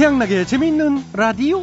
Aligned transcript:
최양락의 0.00 0.46
재미있는 0.46 1.04
라디오. 1.12 1.62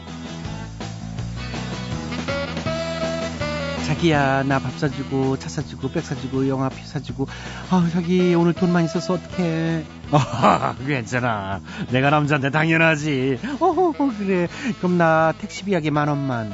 자기야 3.88 4.44
나 4.44 4.60
밥 4.60 4.78
사주고 4.78 5.40
차 5.40 5.50
사주고 5.50 5.90
백 5.90 6.06
사주고 6.06 6.48
영화 6.48 6.70
표 6.70 6.76
사주고. 6.86 7.28
아 7.72 7.90
자기 7.92 8.36
오늘 8.36 8.54
돈 8.54 8.72
많이 8.72 8.88
써서 8.88 9.16
어떡해. 9.16 9.84
아 10.14 10.76
괜찮아. 10.86 11.62
내가 11.92 12.12
남자인데 12.12 12.52
당연하지. 12.52 13.40
어 13.60 13.94
그래. 14.20 14.48
그럼 14.78 15.00
나 15.00 15.34
택시비 15.40 15.74
하게 15.74 15.90
만 15.90 16.08
원만. 16.08 16.54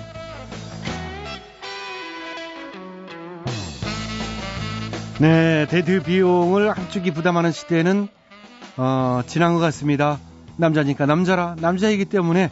네 5.20 5.66
데이트 5.70 6.02
비용을 6.02 6.72
한쪽이 6.72 7.12
부담하는 7.12 7.52
시대는 7.52 8.08
어, 8.78 9.22
지난 9.28 9.54
것 9.54 9.60
같습니다 9.60 10.18
남자니까 10.58 11.06
남자라 11.06 11.56
남자이기 11.60 12.06
때문에 12.06 12.50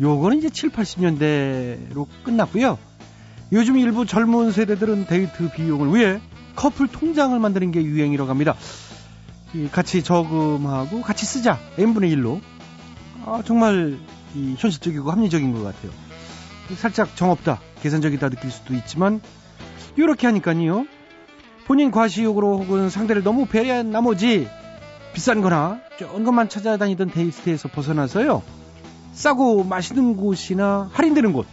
요거는 0.00 0.38
이제 0.38 0.50
7, 0.50 0.70
80년대로 0.70 2.06
끝났고요 2.24 2.78
요즘 3.52 3.76
일부 3.76 4.06
젊은 4.06 4.50
세대들은 4.50 5.06
데이트 5.06 5.50
비용을 5.52 5.94
위해 5.94 6.20
커플 6.56 6.88
통장을 6.88 7.38
만드는 7.38 7.70
게 7.70 7.82
유행이라고 7.82 8.30
합니다. 8.30 8.54
같이 9.72 10.02
저금하고 10.02 11.02
같이 11.02 11.26
쓰자. 11.26 11.58
n분의 11.76 12.14
1로. 12.16 12.40
아, 13.26 13.42
정말 13.44 13.98
현실적이고 14.34 15.10
합리적인 15.10 15.52
것 15.52 15.62
같아요. 15.62 15.92
살짝 16.76 17.14
정없다, 17.14 17.60
계산적이다 17.82 18.30
느낄 18.30 18.50
수도 18.50 18.74
있지만 18.74 19.20
이렇게 19.96 20.26
하니까요. 20.26 20.86
본인 21.66 21.90
과시욕으로 21.90 22.58
혹은 22.58 22.88
상대를 22.88 23.22
너무 23.22 23.46
배려한 23.46 23.90
나머지 23.90 24.48
비싼 25.12 25.40
거나 25.40 25.80
좋은 25.98 26.24
것만 26.24 26.48
찾아다니던 26.48 27.10
데이트에서 27.10 27.68
벗어나서요. 27.68 28.42
싸고 29.12 29.64
맛있는 29.64 30.16
곳이나 30.16 30.88
할인되는 30.92 31.32
곳 31.32 31.46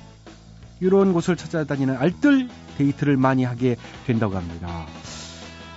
이런 0.79 1.11
곳을 1.13 1.35
찾아다니는 1.35 1.97
알뜰 1.97 2.47
데이트를 2.77 3.17
많이 3.17 3.43
하게 3.43 3.75
된다고 4.07 4.37
합니다. 4.37 4.85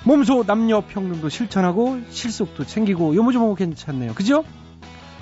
몸소 0.04 0.44
남녀 0.46 0.80
평등도 0.80 1.28
실천하고 1.28 2.00
실속도 2.10 2.64
챙기고 2.66 3.14
요모조모 3.16 3.54
괜찮네요. 3.54 4.14
그죠? 4.14 4.44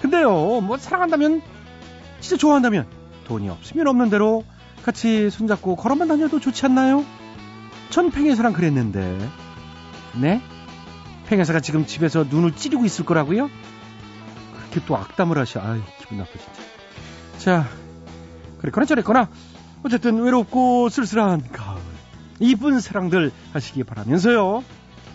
근데요, 0.03 0.61
뭐 0.61 0.77
사랑한다면 0.79 1.43
진짜 2.21 2.37
좋아한다면 2.37 2.87
돈이 3.25 3.49
없으면 3.49 3.87
없는 3.87 4.11
대로 4.11 4.45
같이 4.83 5.31
손잡고 5.31 5.77
걸어만 5.77 6.09
다녀도 6.09 6.41
좋지 6.41 6.65
않나요? 6.67 7.05
전 7.91 8.11
팽에서랑 8.11 8.53
그랬는데, 8.53 9.19
네? 10.21 10.41
팽에서가 11.31 11.61
지금 11.61 11.87
집에서 11.87 12.25
눈을 12.29 12.57
찌르고 12.57 12.85
있을 12.85 13.05
거라고요? 13.05 13.49
그렇게 14.59 14.85
또 14.85 14.97
악담을 14.97 15.39
하셔. 15.39 15.61
아이, 15.61 15.81
기분 16.01 16.19
나빠, 16.19 16.31
진짜. 16.33 16.59
자, 17.39 17.69
그랬거나 18.59 18.85
저랬거나 18.85 19.29
어쨌든 19.85 20.21
외롭고 20.23 20.89
쓸쓸한 20.89 21.53
가을. 21.53 21.79
이쁜 22.41 22.81
사랑들 22.81 23.31
하시기 23.53 23.85
바라면서요. 23.85 24.65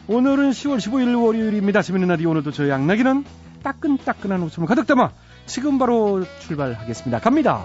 오늘은 0.08 0.52
10월 0.52 0.78
15일 0.78 1.22
월요일입니다. 1.22 1.82
재밌는 1.82 2.08
라디오 2.08 2.30
오늘도 2.30 2.52
저희 2.52 2.70
양나기는 2.70 3.26
따끈따끈한 3.64 4.42
웃음을 4.44 4.68
가득 4.68 4.88
담아 4.88 5.12
지금 5.48 5.78
바로 5.78 6.24
출발하겠습니다. 6.40 7.20
갑니다. 7.20 7.64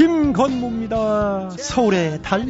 김건모입니다. 0.00 1.50
서울의 1.58 2.22
달. 2.22 2.46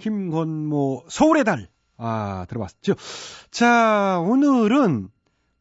김건모 0.00 1.04
서울의 1.08 1.44
달. 1.44 1.68
아, 1.96 2.46
들어봤죠. 2.48 2.94
자, 3.50 4.18
오늘은 4.26 5.08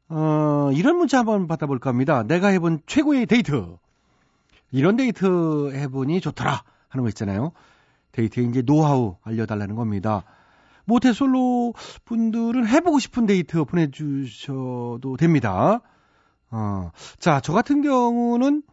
어, 0.10 0.72
이런 0.74 0.98
문자 0.98 1.20
한번 1.20 1.48
받아볼까 1.48 1.92
합니다. 1.92 2.24
내가 2.24 2.48
해본 2.48 2.82
최고의 2.88 3.28
데이트. 3.28 3.78
이런 4.72 4.96
데이트 4.96 5.72
해보니 5.74 6.22
좋더라 6.22 6.64
하는 6.88 7.04
거 7.04 7.10
있잖아요. 7.10 7.52
데이트에 8.12 8.44
이제 8.44 8.62
노하우 8.64 9.18
알려달라는 9.24 9.76
겁니다. 9.76 10.24
모태솔로 10.86 11.74
분들은 12.06 12.68
해보고 12.68 12.98
싶은 13.00 13.28
데이트 13.28 13.64
보내주셔도 13.64 15.18
됩니다. 15.18 15.82
어, 16.50 16.92
자, 17.20 17.40
저 17.42 17.54
같은 17.54 17.82
경우는 17.82 18.64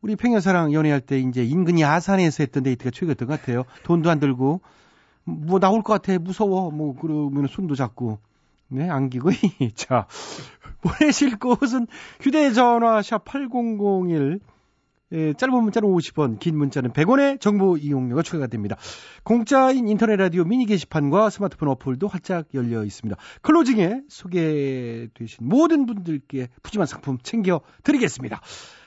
우리 0.00 0.16
팽여사랑 0.16 0.72
연애할 0.72 1.00
때 1.00 1.18
이제 1.18 1.42
인근이 1.42 1.82
아산에서 1.82 2.42
했던 2.42 2.62
데이트가 2.62 2.90
최고였던 2.92 3.26
것 3.26 3.40
같아요. 3.40 3.64
돈도 3.82 4.10
안 4.10 4.20
들고 4.20 4.60
뭐 5.24 5.58
나올 5.58 5.82
것 5.82 5.92
같아 5.94 6.18
무서워 6.18 6.70
뭐 6.70 6.94
그러면 7.00 7.46
손도 7.46 7.74
잡고 7.74 8.18
네 8.68 8.88
안기고 8.88 9.30
자 9.74 10.06
보내실 10.80 11.38
곳은 11.38 11.86
휴대전화 12.20 13.02
샵 13.02 13.24
8001 13.24 14.40
예, 15.12 15.32
짧은 15.32 15.62
문자는 15.62 15.88
50원, 15.88 16.40
긴 16.40 16.58
문자는 16.58 16.92
100원의 16.92 17.40
정보 17.40 17.76
이용료가 17.76 18.22
추가가 18.22 18.48
됩니다. 18.48 18.76
공짜인 19.22 19.86
인터넷 19.86 20.16
라디오 20.16 20.44
미니 20.44 20.66
게시판과 20.66 21.30
스마트폰 21.30 21.68
어플도 21.68 22.08
활짝 22.08 22.46
열려 22.52 22.84
있습니다. 22.84 23.16
클로징에 23.42 24.02
소개되신 24.08 25.46
모든 25.46 25.86
분들께 25.86 26.48
푸짐한 26.64 26.86
상품 26.86 27.18
챙겨 27.22 27.60
드리겠습니다. 27.84 28.40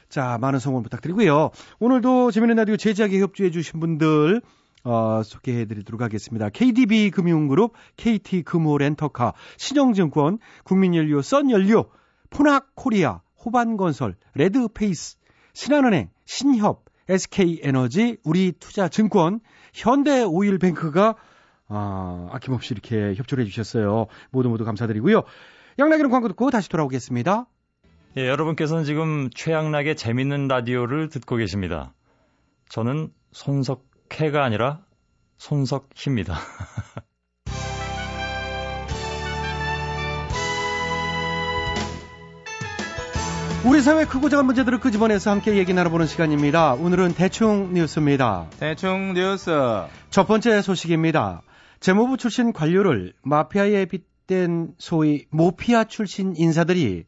자, 0.10 0.38
많은 0.42 0.60
성원 0.60 0.84
부탁드리고요. 0.84 1.52
오늘도 1.80 2.32
재미있는 2.32 2.58
라디오 2.58 2.76
제작에 2.76 3.20
협조해 3.20 3.52
주신 3.52 3.80
분들 3.80 4.42
어, 4.88 5.22
소개해 5.22 5.66
드리도록 5.66 6.02
하겠습니다. 6.02 6.50
KDB 6.50 7.12
금융그룹, 7.12 7.74
KT 7.98 8.44
금호렌터카, 8.44 9.34
신영증권, 9.58 10.40
국민연료, 10.64 11.22
썬연료, 11.22 11.90
포낙코리아, 12.30 13.20
호반건설, 13.44 14.16
레드페이스, 14.36 15.18
신한은행, 15.52 16.10
신협, 16.26 16.86
SK에너지, 17.10 18.18
우리투자증권, 18.24 19.42
현대오일뱅크가 19.74 21.16
아, 21.68 22.30
아낌없이 22.32 22.74
이렇게 22.74 23.14
협조를 23.16 23.44
해주셨어요. 23.44 24.06
모두 24.32 24.48
모두 24.48 24.64
감사드리고요. 24.64 25.24
양락이는 25.80 26.10
광고 26.10 26.30
듣고 26.30 26.50
다시 26.50 26.70
돌아오겠습니다. 26.70 27.46
예, 28.16 28.28
여러분께서는 28.28 28.86
지금 28.86 29.30
최양락의 29.36 29.98
재밌는 29.98 30.48
라디오를 30.48 31.10
듣고 31.10 31.36
계십니다. 31.36 31.94
저는 32.70 33.12
손석 33.34 33.87
해가 34.14 34.44
아니라 34.44 34.80
손석희입니다. 35.38 36.38
우리 43.66 43.82
사회 43.82 44.06
크고 44.06 44.30
작은 44.30 44.46
문제들을 44.46 44.80
끄집어내서 44.80 45.32
함께 45.32 45.58
얘기 45.58 45.74
나눠보는 45.74 46.06
시간입니다. 46.06 46.76
오늘은 46.76 47.16
대충 47.16 47.74
뉴스입니다. 47.74 48.48
대충 48.60 49.14
뉴스. 49.14 49.52
첫 50.10 50.26
번째 50.26 50.62
소식입니다. 50.62 51.42
재무부 51.80 52.18
출신 52.18 52.54
관료를 52.54 53.14
마피아에 53.24 53.86
빗댄 53.86 54.74
소위 54.78 55.26
모피아 55.32 55.84
출신 55.84 56.34
인사들이 56.38 57.06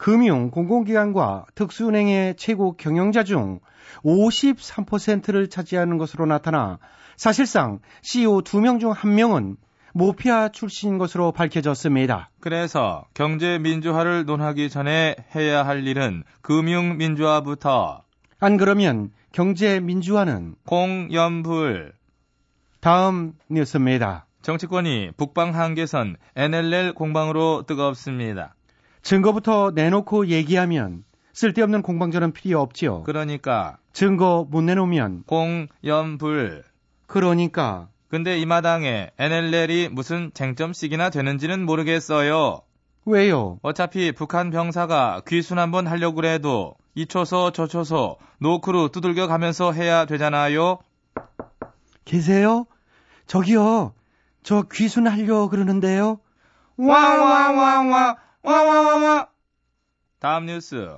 금융, 0.00 0.50
공공기관과 0.50 1.44
특수은행의 1.54 2.36
최고 2.36 2.74
경영자 2.74 3.22
중 3.22 3.60
53%를 4.02 5.50
차지하는 5.50 5.98
것으로 5.98 6.24
나타나 6.24 6.78
사실상 7.18 7.80
CEO 8.00 8.40
2명 8.40 8.80
중 8.80 8.92
1명은 8.94 9.56
모피아 9.92 10.48
출신인 10.48 10.96
것으로 10.96 11.32
밝혀졌습니다. 11.32 12.30
그래서 12.40 13.04
경제 13.12 13.58
민주화를 13.58 14.24
논하기 14.24 14.70
전에 14.70 15.16
해야 15.34 15.66
할 15.66 15.86
일은 15.86 16.24
금융 16.40 16.96
민주화부터 16.96 18.02
안 18.38 18.56
그러면 18.56 19.10
경제 19.32 19.80
민주화는 19.80 20.54
공연불 20.64 21.92
다음 22.80 23.34
뉴스입니다. 23.50 24.24
정치권이 24.40 25.10
북방 25.18 25.54
한계선 25.54 26.16
NLL 26.36 26.94
공방으로 26.94 27.64
뜨겁습니다. 27.66 28.54
증거부터 29.02 29.72
내놓고 29.74 30.28
얘기하면 30.28 31.04
쓸데없는 31.32 31.82
공방전은 31.82 32.32
필요 32.32 32.60
없지요. 32.60 33.02
그러니까 33.04 33.78
증거 33.92 34.46
못 34.48 34.62
내놓으면 34.62 35.24
공연불 35.26 36.64
그러니까 37.06 37.88
근데 38.08 38.38
이 38.38 38.46
마당에 38.46 39.10
NLL이 39.18 39.88
무슨 39.90 40.32
쟁점씩이나 40.34 41.10
되는지는 41.10 41.64
모르겠어요. 41.64 42.60
왜요? 43.06 43.58
어차피 43.62 44.12
북한 44.12 44.50
병사가 44.50 45.22
귀순 45.26 45.58
한번 45.58 45.86
하려고 45.86 46.16
그래도 46.16 46.74
이초소 46.94 47.52
저초소 47.52 48.18
노크루 48.38 48.90
두들겨 48.92 49.26
가면서 49.26 49.72
해야 49.72 50.04
되잖아요. 50.06 50.78
계세요? 52.04 52.66
저기요. 53.26 53.94
저 54.42 54.62
귀순하려 54.62 55.48
그러는데요. 55.48 56.18
와와와와 56.76 58.16
와와와와 58.42 59.28
다음 60.18 60.46
뉴스 60.46 60.88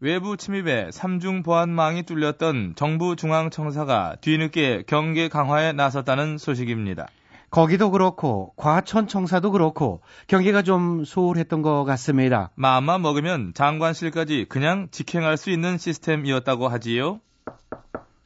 외부 0.00 0.36
침입에 0.36 0.90
삼중 0.92 1.42
보안망이 1.42 2.04
뚫렸던 2.04 2.74
정부 2.76 3.16
중앙청사가 3.16 4.16
뒤늦게 4.20 4.84
경계 4.86 5.28
강화에 5.28 5.72
나섰다는 5.72 6.38
소식입니다. 6.38 7.08
거기도 7.50 7.90
그렇고 7.90 8.52
과천 8.56 9.06
청사도 9.06 9.52
그렇고 9.52 10.02
경계가 10.26 10.62
좀 10.62 11.04
소홀했던 11.04 11.62
것 11.62 11.84
같습니다. 11.84 12.50
마음만 12.56 13.00
먹으면 13.02 13.54
장관실까지 13.54 14.46
그냥 14.48 14.88
직행할 14.90 15.36
수 15.36 15.50
있는 15.50 15.78
시스템이었다고 15.78 16.68
하지요. 16.68 17.20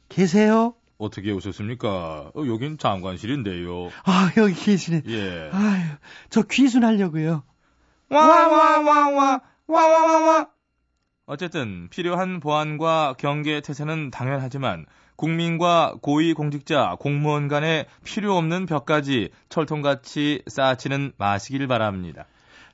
계세요? 0.09 0.73
어떻게 0.97 1.31
오셨습니까? 1.31 2.31
어, 2.35 2.43
여긴 2.47 2.77
장관실인데요. 2.77 3.89
아 4.03 4.31
여기 4.37 4.53
계시네. 4.53 5.03
예. 5.07 5.49
아유 5.53 5.83
저 6.29 6.41
귀순하려고요. 6.41 7.43
와와와와 8.09 9.41
와와와와 9.67 10.47
어쨌든 11.25 11.89
필요한 11.89 12.39
보안과 12.39 13.15
경계 13.19 13.61
태세는 13.61 14.09
당연하지만 14.09 14.85
국민과 15.15 15.95
고위공직자, 16.01 16.95
공무원 16.99 17.47
간에 17.47 17.85
필요 18.03 18.35
없는 18.37 18.65
벽까지 18.65 19.29
철통같이 19.49 20.41
쌓치는 20.47 21.11
마시길 21.17 21.67
바랍니다. 21.67 22.25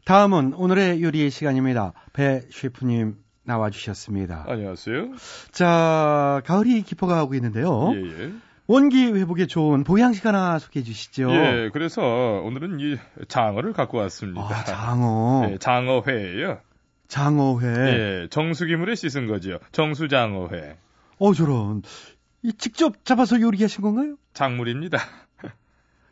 다음은 0.05 0.53
오늘의 0.53 1.01
요리의 1.01 1.31
시간입니다. 1.31 1.93
배 2.13 2.43
셰프님 2.51 3.15
나와주셨습니다. 3.43 4.45
안녕하세요. 4.47 5.13
자 5.51 6.41
가을이 6.45 6.83
깊어가고 6.83 7.33
있는데요. 7.35 7.91
예, 7.93 8.23
예. 8.23 8.31
원기 8.67 9.11
회복에 9.11 9.45
좋은 9.45 9.83
보양식 9.83 10.25
하나 10.25 10.57
소개해 10.57 10.83
주시죠. 10.83 11.29
예, 11.31 11.69
그래서 11.71 12.01
오늘은 12.43 12.79
이 12.79 12.97
장어를 13.27 13.73
갖고 13.73 13.97
왔습니다. 13.99 14.43
아, 14.43 14.63
장어. 14.63 15.47
예, 15.51 15.57
장어회예요. 15.57 16.59
장어회. 17.07 17.67
예, 17.67 18.27
정수기물에 18.31 18.95
씻은 18.95 19.27
거죠. 19.27 19.59
정수장어회. 19.71 20.77
어 21.19 21.33
저런. 21.33 21.83
이 22.41 22.53
직접 22.53 23.05
잡아서 23.05 23.39
요리하신 23.39 23.83
건가요? 23.83 24.15
작물입니다. 24.33 24.97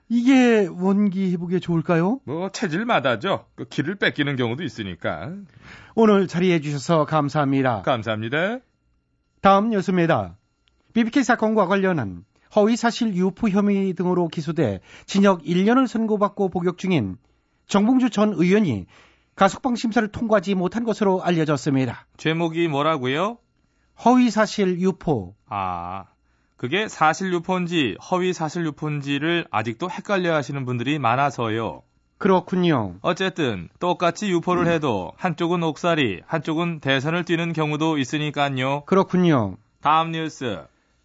이게 0.07 0.67
원기 0.67 1.31
회복에 1.31 1.59
좋을까요? 1.59 2.19
뭐 2.25 2.49
체질마다죠. 2.51 3.47
그 3.55 3.65
기를 3.65 3.95
뺏기는 3.95 4.35
경우도 4.35 4.63
있으니까. 4.63 5.31
오늘 5.95 6.27
자리해 6.27 6.61
주셔서 6.61 7.05
감사합니다. 7.05 7.81
감사합니다. 7.81 8.59
다음 9.41 9.71
뉴스입니다. 9.71 10.37
BBK 10.93 11.23
사건과 11.23 11.65
관련한 11.65 12.23
허위 12.55 12.75
사실 12.75 13.15
유포 13.15 13.49
혐의 13.49 13.93
등으로 13.93 14.27
기소돼 14.27 14.81
징역 15.05 15.43
1년을 15.43 15.87
선고받고 15.87 16.49
복역 16.49 16.77
중인 16.77 17.17
정봉주 17.67 18.09
전 18.09 18.33
의원이 18.33 18.85
가석방 19.35 19.75
심사를 19.75 20.07
통과하지 20.07 20.55
못한 20.55 20.83
것으로 20.83 21.23
알려졌습니다. 21.23 22.05
제목이 22.17 22.67
뭐라고요? 22.67 23.37
허위 24.05 24.29
사실 24.29 24.79
유포. 24.79 25.35
아, 25.47 26.05
그게 26.57 26.87
사실 26.87 27.33
유포인지 27.33 27.97
허위 28.11 28.33
사실 28.33 28.65
유포인지를 28.65 29.47
아직도 29.49 29.89
헷갈려 29.89 30.35
하시는 30.35 30.65
분들이 30.65 30.99
많아서요. 30.99 31.81
그렇군요. 32.17 32.95
어쨌든 33.01 33.69
똑같이 33.79 34.29
유포를 34.29 34.67
해도 34.67 35.11
한쪽은 35.17 35.61
옥살이, 35.61 36.21
한쪽은 36.25 36.79
대선을 36.79 37.25
뛰는 37.25 37.51
경우도 37.53 37.97
있으니까요. 37.97 38.83
그렇군요. 38.85 39.57
다음 39.81 40.11
뉴스. 40.11 40.63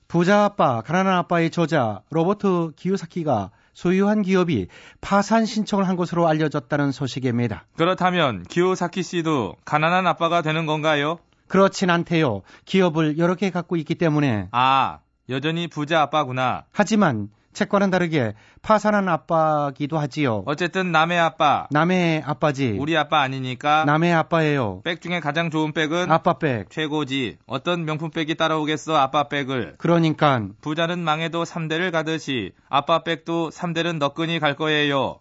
부자 0.09 0.45
아빠, 0.45 0.81
가난한 0.81 1.19
아빠의 1.19 1.51
저자 1.51 2.01
로버트 2.09 2.73
기요사키가 2.77 3.51
소유한 3.75 4.23
기업이 4.23 4.69
파산 5.03 5.45
신청을 5.45 5.87
한 5.87 5.97
것으로 5.97 6.27
알려졌다는 6.27 6.93
소식입니다. 6.93 7.67
그렇다면 7.77 8.43
기요사키 8.45 9.03
씨도 9.03 9.57
가난한 9.67 10.07
아빠가 10.07 10.41
되는 10.41 10.65
건가요? 10.65 11.19
그렇진 11.47 11.91
않대요. 11.91 12.41
기업을 12.65 13.19
여러 13.19 13.35
개 13.35 13.51
갖고 13.51 13.77
있기 13.77 13.97
때문에. 13.97 14.49
아, 14.51 15.01
여전히 15.29 15.69
부자 15.69 16.01
아빠구나. 16.01 16.65
하지만 16.73 17.29
책과는 17.59 17.91
다르게 17.91 18.35
파산한 18.63 19.09
아빠기도 19.09 19.99
하지요. 19.99 20.45
어쨌든 20.47 20.93
남의 20.93 21.19
아빠. 21.19 21.67
남의 21.73 22.23
아빠지. 22.25 22.77
우리 22.79 22.97
아빠 22.97 23.21
아니니까. 23.23 23.85
남의 23.85 24.13
아빠예요. 24.13 24.83
백 24.85 25.01
중에 25.01 25.19
가장 25.19 25.51
좋은 25.51 25.73
백은 25.73 26.09
아빠 26.11 26.35
백. 26.35 26.71
최고지. 26.71 27.39
어떤 27.47 27.85
명품 27.85 28.11
백이 28.11 28.37
따라오겠어 28.37 28.97
아빠 28.97 29.25
백을. 29.25 29.75
그러니까 29.79 30.47
부자는 30.61 31.01
망해도 31.01 31.43
3대를 31.43 31.91
가듯이 31.91 32.53
아빠 32.69 33.03
백도 33.03 33.51
3대는 33.51 33.99
너끈히 33.99 34.39
갈 34.39 34.55
거예요. 34.55 35.19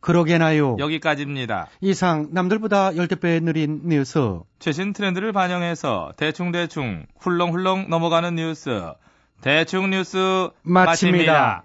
그러게나요. 0.00 0.76
여기까지입니다. 0.78 1.68
이상 1.82 2.30
남들보다 2.32 2.96
열대 2.96 3.16
배 3.16 3.38
느린 3.38 3.82
뉴스. 3.84 4.40
최신 4.58 4.92
트렌드를 4.92 5.32
반영해서 5.32 6.14
대충대충 6.16 7.06
훌렁훌렁 7.20 7.90
넘어가는 7.90 8.34
뉴스. 8.34 8.92
대충 9.40 9.90
뉴스 9.90 10.50
마칩니다. 10.62 11.64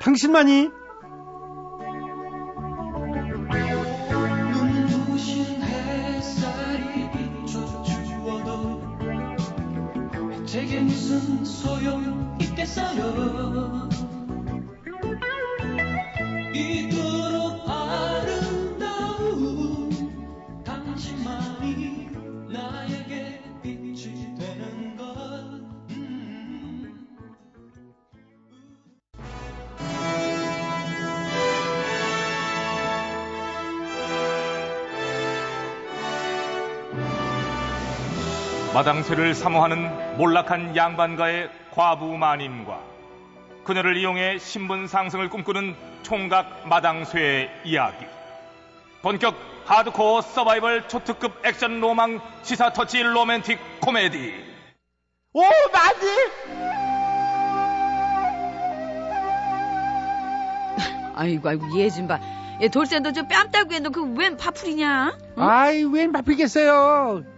당신만이 0.00 0.68
햇살이 5.62 7.10
비춰 7.12 7.82
주어도 7.82 8.82
제게 10.44 10.80
무슨 10.80 11.44
소용 11.44 12.36
있겠어요 12.40 13.88
마당쇠를 38.84 39.34
사모하는 39.34 40.18
몰락한 40.18 40.76
양반가의 40.76 41.48
과부 41.70 42.18
마님과 42.18 42.80
그녀를 43.64 43.96
이용해 43.96 44.36
신분 44.38 44.86
상승을 44.86 45.30
꿈꾸는 45.30 45.74
총각 46.02 46.68
마당쇠의 46.68 47.48
이야기. 47.64 48.04
본격 49.00 49.36
하드코어 49.64 50.20
서바이벌 50.20 50.86
초특급 50.88 51.46
액션 51.46 51.80
로망 51.80 52.20
시사 52.42 52.74
터치 52.74 53.02
로맨틱 53.02 53.58
코미디. 53.80 54.34
오 55.32 55.40
많이 55.40 55.98
아이고 61.16 61.48
아이고 61.48 61.80
얘좀 61.80 62.06
봐. 62.06 62.20
얘 62.60 62.68
돌쇠도 62.68 63.12
저뺨 63.12 63.50
따고 63.50 63.72
했는 63.72 63.90
그웬 63.92 64.36
파풀이냐? 64.36 65.16
응? 65.38 65.42
아이 65.42 65.84
웬 65.84 66.12
바쁘겠어요. 66.12 67.32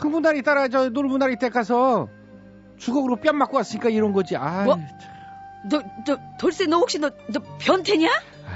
흥분다리 0.00 0.42
따라 0.42 0.68
저 0.68 0.88
놀분다리 0.88 1.36
댁 1.38 1.52
가서 1.52 2.08
주걱으로 2.78 3.16
뺨 3.16 3.36
맞고 3.36 3.56
왔으니까 3.58 3.90
이런 3.90 4.12
거지. 4.12 4.36
아, 4.36 4.64
뭐? 4.64 4.78
너, 5.70 5.82
너 6.06 6.18
돌쇠 6.38 6.66
너 6.66 6.78
혹시 6.78 6.98
너, 6.98 7.10
너 7.32 7.40
변태냐? 7.58 8.08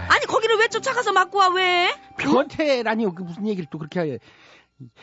아니 0.08 0.26
거기를 0.26 0.56
왜 0.56 0.68
쫓아가서 0.68 1.12
맞고 1.12 1.38
와 1.38 1.48
왜? 1.48 1.90
변태라니요. 2.18 3.14
그 3.14 3.22
무슨 3.22 3.46
얘기를 3.46 3.66
또 3.70 3.78
그렇게 3.78 4.00
해. 4.00 4.18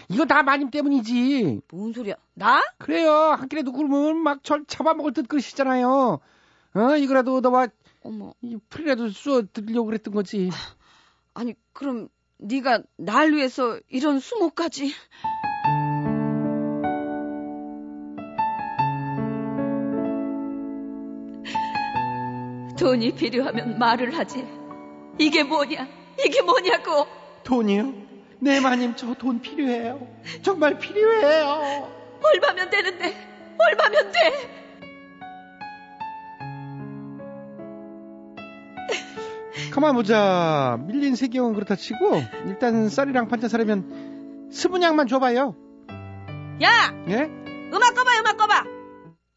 이거 0.10 0.25
다 0.25 0.41
마님 0.43 0.69
때문이지. 0.71 1.62
뭔 1.71 1.93
소리야? 1.93 2.15
나? 2.33 2.62
그래요. 2.79 3.12
한 3.13 3.48
끼라도 3.48 3.71
굶으면 3.71 4.17
막 4.17 4.43
절 4.43 4.65
잡아먹을 4.65 5.13
듯 5.13 5.27
그러시잖아요. 5.27 6.19
어, 6.74 6.95
이거라도 6.98 7.39
너와 7.41 7.67
어머. 8.03 8.33
이 8.41 8.57
풀이라도 8.69 9.10
쏘 9.12 9.43
드리려고 9.45 9.86
그랬던 9.86 10.13
거지. 10.13 10.50
아니 11.36 11.53
그럼 11.71 12.10
네가 12.39 12.81
날 12.98 13.31
위해서 13.31 13.79
이런 13.89 14.19
수모까지? 14.19 14.91
돈이 22.81 23.11
필요하면 23.13 23.77
말을 23.77 24.17
하지. 24.17 24.43
이게 25.19 25.43
뭐냐? 25.43 25.88
이게 26.25 26.41
뭐냐고? 26.41 27.05
돈이요? 27.43 27.93
네 28.39 28.59
마님 28.59 28.95
저 28.95 29.13
돈 29.13 29.39
필요해요. 29.39 30.07
정말 30.41 30.79
필요해요. 30.79 31.88
얼마면 32.23 32.69
되는데? 32.71 33.15
얼마면 33.59 34.11
돼? 34.11 34.50
가만 39.73 39.95
보자. 39.95 40.77
밀린 40.88 41.15
세경은 41.15 41.53
그렇다 41.53 41.75
치고 41.75 42.21
일단 42.47 42.89
쌀이랑 42.89 43.27
반찬 43.27 43.50
사려면 43.50 44.50
스분양만 44.51 45.07
줘봐요. 45.07 45.55
야! 46.63 46.69
예? 47.09 47.23
음악 47.73 47.93
꺼봐, 47.95 48.19
음악 48.19 48.38
꺼봐! 48.38 48.63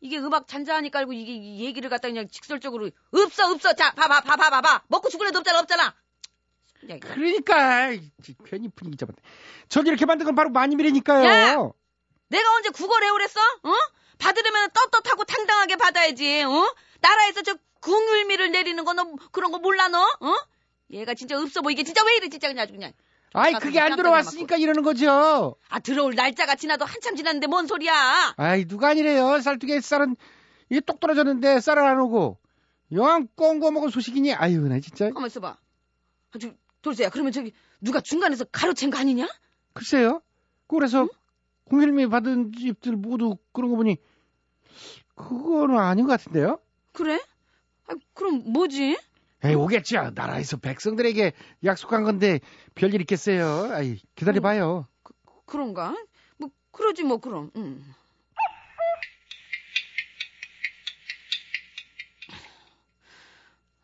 이게 0.04 0.18
음악 0.18 0.46
잔잔히 0.46 0.90
깔고 0.90 1.14
이게 1.14 1.32
이 1.32 1.64
얘기를 1.64 1.88
갖다 1.88 2.08
그냥 2.08 2.28
직설적으로 2.28 2.90
없어, 3.10 3.50
없어. 3.50 3.72
자, 3.72 3.92
봐봐, 3.92 4.20
봐봐, 4.20 4.50
봐봐. 4.50 4.82
먹고 4.88 5.08
죽을 5.08 5.28
애도 5.28 5.38
없잖아, 5.38 5.60
없잖아. 5.60 5.94
야, 6.90 6.98
그러니까 7.00 7.92
이, 7.92 8.10
괜히 8.44 8.68
분위기 8.68 8.98
잡았네. 8.98 9.16
저기 9.70 9.88
이렇게 9.88 10.04
만든 10.04 10.26
건 10.26 10.34
바로 10.34 10.50
마님이라니까요. 10.50 11.24
야! 11.24 11.56
내가 12.28 12.52
언제 12.52 12.68
국어를 12.68 13.06
해오랬어? 13.06 13.40
어? 13.40 13.72
받으려면 14.18 14.68
떳떳하고 14.72 15.24
당당하게 15.24 15.76
받아야지. 15.76 16.42
어? 16.42 16.74
나라에서 17.00 17.40
저 17.40 17.56
궁율미를 17.80 18.50
내리는 18.50 18.84
거 18.84 18.92
너 18.92 19.06
그런 19.32 19.52
거 19.52 19.58
몰라 19.58 19.88
너? 19.88 20.02
어? 20.20 20.34
얘가 20.90 21.14
진짜 21.14 21.40
없어 21.40 21.62
보이게 21.62 21.82
진짜 21.82 22.04
왜 22.04 22.16
이래 22.16 22.28
진짜 22.28 22.48
그냥 22.48 22.64
아주 22.64 22.74
그냥. 22.74 22.92
아이 23.34 23.52
그게 23.54 23.80
안 23.80 23.96
들어왔으니까 23.96 24.56
이러는 24.56 24.82
거죠. 24.82 25.56
아 25.68 25.80
들어올 25.80 26.14
날짜가 26.14 26.54
지나도 26.54 26.84
한참 26.84 27.16
지났는데 27.16 27.48
뭔 27.48 27.66
소리야? 27.66 28.34
아이 28.36 28.64
누가 28.64 28.90
아니래요. 28.90 29.40
쌀두개 29.40 29.80
쌀은 29.80 30.16
이게 30.70 30.80
똑 30.80 31.00
떨어졌는데 31.00 31.60
쌀을 31.60 31.82
안 31.82 31.98
오고 32.00 32.38
영양 32.92 33.26
꽁고 33.34 33.72
먹은 33.72 33.88
소식이니 33.88 34.34
아유 34.34 34.60
나 34.68 34.78
진짜 34.78 35.10
가만 35.10 35.26
있어봐. 35.26 35.56
아주 36.32 36.54
돌쇠야 36.80 37.10
그러면 37.10 37.32
저기 37.32 37.52
누가 37.80 38.00
중간에서 38.00 38.44
가로챈 38.44 38.92
거 38.92 38.98
아니냐? 38.98 39.28
글쎄요. 39.72 40.22
그래서 40.68 41.08
공일미 41.64 42.06
받은 42.06 42.52
집들 42.52 42.92
모두 42.92 43.36
그런 43.52 43.70
거 43.70 43.76
보니 43.76 43.96
그거는 45.16 45.76
아닌 45.78 46.06
것 46.06 46.12
같은데요. 46.12 46.60
그래? 46.92 47.20
아, 47.88 47.94
그럼 48.14 48.44
뭐지? 48.52 48.96
에이 49.44 49.54
오겠죠. 49.54 50.12
나라에서 50.14 50.56
백성들에게 50.56 51.32
약속한 51.64 52.02
건데 52.02 52.40
별일 52.74 53.00
있겠어요. 53.02 53.72
아이 53.74 53.98
기다려봐요. 54.14 54.86
그런가? 55.44 55.94
뭐 56.38 56.48
그러지 56.70 57.04
뭐 57.04 57.18
그럼. 57.18 57.50
응. 57.56 57.84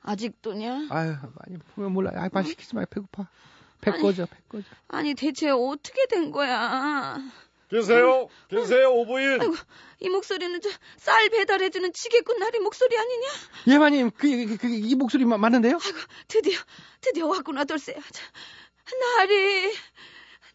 아직도냐? 0.02 0.88
아유 0.90 1.14
많이 1.34 1.58
보면 1.74 1.92
몰라. 1.92 2.10
아이 2.14 2.30
말 2.32 2.44
시키지 2.44 2.74
마. 2.74 2.84
배고파. 2.86 3.28
배. 3.82 3.90
꺼져. 3.92 4.24
배 4.26 4.36
꺼져. 4.48 4.66
아니 4.88 5.14
대체 5.14 5.50
어떻게 5.50 6.06
된 6.06 6.30
거야? 6.30 7.18
계세요? 7.70 8.28
계세요, 8.48 8.92
오부인? 8.92 9.40
아이고 9.40 9.54
이 10.00 10.08
목소리는 10.08 10.60
저 10.60 10.68
쌀 10.98 11.28
배달해주는 11.30 11.92
지게꾼 11.92 12.38
나리 12.38 12.58
목소리 12.60 12.96
아니냐? 12.98 13.28
예 13.68 13.78
마님 13.78 14.10
그, 14.10 14.28
그, 14.46 14.56
그, 14.58 14.66
이 14.68 14.94
목소리 14.94 15.24
마- 15.24 15.38
맞는데요? 15.38 15.78
아이고 15.82 15.98
드디어 16.28 16.58
드디어 17.00 17.26
왔구나 17.26 17.64
돌쇠야. 17.64 17.96
자, 17.96 18.22
나리 19.18 19.72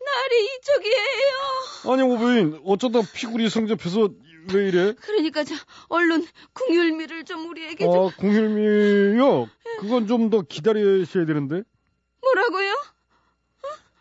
나리 0.05 0.45
이쪽이에요. 0.45 1.93
아니, 1.93 2.01
오부인, 2.03 2.62
어쩌다 2.65 3.01
피구리 3.13 3.50
성접해서 3.50 4.10
왜 4.53 4.67
이래? 4.67 4.93
그러니까 5.01 5.43
저 5.43 5.55
얼른 5.89 6.25
궁율미를 6.53 7.24
좀 7.25 7.50
우리에게 7.50 7.86
좀 7.86 8.07
아, 8.07 8.12
공일미요? 8.17 9.50
그건 9.79 10.05
좀 10.07 10.29
더 10.29 10.41
기다리셔야 10.41 11.25
되는데. 11.25 11.63
뭐라고요? 12.22 12.75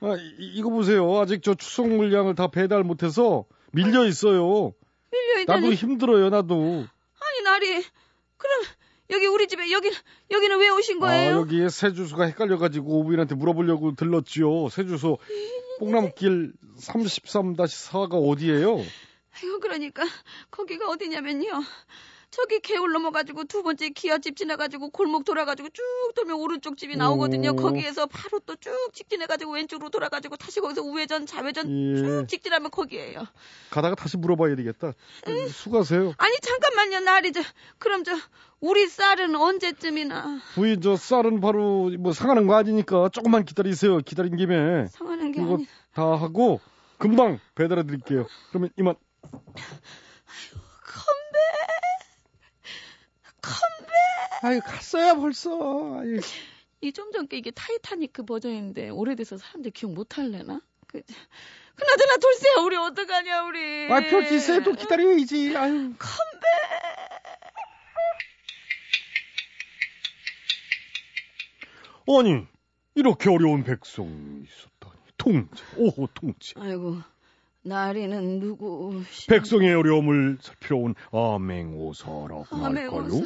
아, 0.00 0.16
이, 0.16 0.52
이거 0.54 0.70
보세요. 0.70 1.18
아직 1.18 1.42
저 1.42 1.54
추석 1.54 1.88
물량을 1.88 2.34
다 2.34 2.48
배달 2.48 2.82
못해서 2.84 3.44
밀려 3.72 4.04
있어요. 4.06 4.72
밀려 5.10 5.44
나도 5.46 5.60
있다니. 5.66 5.74
힘들어요, 5.74 6.30
나도. 6.30 6.56
아니 6.56 7.42
나리 7.44 7.84
그럼 8.36 8.62
여기 9.10 9.26
우리 9.26 9.46
집에 9.48 9.70
여기 9.72 9.90
여기는 10.30 10.58
왜 10.58 10.68
오신 10.70 10.96
아, 11.02 11.06
거예요? 11.06 11.36
여기에 11.40 11.68
새 11.68 11.92
주소가 11.92 12.24
헷갈려가지고 12.24 13.00
오부인한테 13.00 13.34
물어보려고 13.34 13.94
들렀지요. 13.94 14.68
새 14.70 14.84
주소 14.84 15.18
뽕나무길 15.78 16.52
33-4가 16.78 18.14
어디예요? 18.14 18.76
아이고 18.76 19.60
그러니까 19.60 20.04
거기가 20.50 20.88
어디냐면요. 20.88 21.48
저기 22.34 22.58
개울 22.58 22.90
넘어가지고 22.92 23.44
두 23.44 23.62
번째 23.62 23.90
기아집 23.90 24.36
지나가지고 24.36 24.90
골목 24.90 25.24
돌아가지고 25.24 25.68
쭉 25.68 25.82
돌면 26.16 26.36
오른쪽 26.36 26.76
집이 26.76 26.96
나오거든요. 26.96 27.50
오. 27.50 27.56
거기에서 27.56 28.06
바로 28.06 28.40
또 28.40 28.56
쭉 28.56 28.72
직진해가지고 28.92 29.52
왼쪽으로 29.52 29.88
돌아가지고 29.90 30.36
다시 30.36 30.60
거기서 30.60 30.82
우회전 30.82 31.26
좌회전 31.26 31.70
예. 31.70 31.96
쭉 31.96 32.26
직진하면 32.28 32.72
거기에요. 32.72 33.24
가다가 33.70 33.94
다시 33.94 34.16
물어봐야 34.16 34.56
되겠다. 34.56 34.94
수고하세요. 35.48 36.14
아니 36.18 36.36
잠깐만요 36.40 37.00
나리 37.00 37.30
저 37.32 37.40
그럼 37.78 38.02
저 38.02 38.12
우리 38.60 38.88
쌀은 38.88 39.36
언제쯤이나 39.36 40.40
부인 40.54 40.80
저 40.80 40.96
쌀은 40.96 41.40
바로 41.40 41.90
뭐 42.00 42.12
상하는 42.12 42.48
거 42.48 42.56
아니니까 42.56 43.10
조금만 43.10 43.44
기다리세요. 43.44 43.98
기다린 43.98 44.36
김에 44.36 44.86
상하는 44.88 45.30
게 45.30 45.40
이거 45.40 45.54
아니. 45.54 45.68
다 45.94 46.02
하고 46.16 46.60
금방 46.98 47.38
배달해 47.54 47.84
드릴게요. 47.84 48.26
그러면 48.50 48.70
이만 48.76 48.96
아유 49.22 50.60
갔어요 54.60 55.20
벌써. 55.20 56.00
아유. 56.00 56.20
이좀 56.80 57.12
전께 57.12 57.38
이게 57.38 57.50
타이타닉 57.50 58.12
그 58.12 58.24
버전인데 58.24 58.90
오래돼서 58.90 59.38
사람들 59.38 59.70
기억 59.70 59.92
못 59.92 60.18
할래나? 60.18 60.60
그, 60.86 61.00
그나저나 61.76 62.16
돌쇠야 62.18 62.62
우리 62.62 62.76
어떡하냐 62.76 63.44
우리. 63.46 63.92
아 63.92 64.00
별수 64.00 64.34
있어요. 64.34 64.62
또 64.62 64.72
기다려야지. 64.72 65.56
아유. 65.56 65.94
아니 72.06 72.46
이렇게 72.94 73.30
어려운 73.30 73.64
백성이 73.64 74.44
있었다니 74.44 75.00
통재 75.16 75.64
오호 75.78 76.08
통재 76.14 76.52
아이고 76.60 76.98
나리는 77.64 78.40
누구? 78.40 79.02
백성의 79.28 79.74
어려움을 79.74 80.38
살피러 80.40 80.76
온 80.76 80.94
아맹오사라고 81.12 82.46
아맹오사. 82.50 82.96
할까요? 83.16 83.24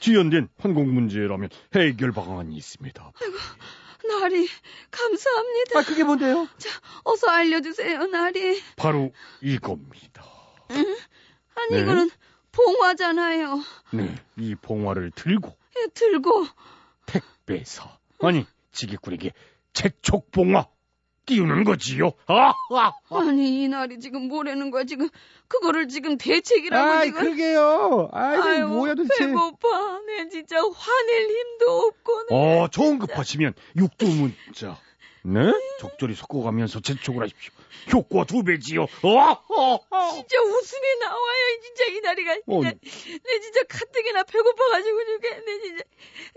지연된 0.00 0.48
환공 0.58 0.92
문제라면 0.94 1.50
해결 1.74 2.12
방안이 2.12 2.56
있습니다. 2.56 3.12
나리 4.08 4.48
감사합니다. 4.90 5.78
아 5.78 5.82
그게 5.82 6.02
뭔데요? 6.04 6.48
자, 6.58 6.70
어서 7.04 7.28
알려주세요 7.28 8.06
나리. 8.06 8.60
바로 8.76 9.12
이겁니다. 9.42 10.24
아니 10.68 11.72
네. 11.72 11.80
이거는 11.82 12.10
봉화잖아요. 12.52 13.60
네, 13.92 14.14
이 14.38 14.54
봉화를 14.54 15.10
들고 15.14 15.54
예, 15.78 15.86
들고 15.92 16.46
택배사 17.04 17.98
아니 18.20 18.46
지게꾼에게 18.72 19.32
재촉봉화 19.74 20.66
띄우는 21.26 21.64
거지요. 21.64 22.12
아, 22.26 22.50
아, 22.50 22.54
아. 23.10 23.18
아니 23.18 23.62
이 23.62 23.68
날이 23.68 23.98
지금 23.98 24.28
뭐라는 24.28 24.70
거야 24.70 24.84
지금 24.84 25.08
그거를 25.48 25.88
지금 25.88 26.16
대책이라고 26.16 26.90
아 26.90 27.04
지금. 27.04 27.20
그러게요. 27.20 28.08
아이고 28.12 28.42
아유, 28.42 28.66
뭐야 28.68 28.94
도대체. 28.94 29.26
배고파. 29.26 30.00
내 30.06 30.28
진짜 30.28 30.56
화낼 30.58 31.28
힘도 31.28 31.78
없고. 31.78 32.26
내 32.30 32.34
어, 32.34 32.68
정 32.70 32.98
급하시면 32.98 33.54
육두 33.76 34.06
문자. 34.06 34.78
네? 35.22 35.40
적절히 35.80 36.14
섞어가면서 36.14 36.78
재촉을 36.80 37.24
하십시오. 37.24 37.52
효과 37.92 38.24
두 38.24 38.44
배지요. 38.44 38.82
아, 38.84 39.30
아, 39.30 39.78
아. 39.90 40.10
진짜 40.14 40.40
웃음이 40.40 40.98
나와요. 41.00 41.60
진짜 41.62 41.84
이 41.86 42.00
나리가 42.00 42.34
진짜 42.34 42.52
어. 42.56 42.60
내 42.62 43.40
진짜 43.40 43.62
가뜩이나 43.68 44.22
배고파가지고 44.22 45.04
죽겠네 45.04 45.60
진짜. 45.62 45.82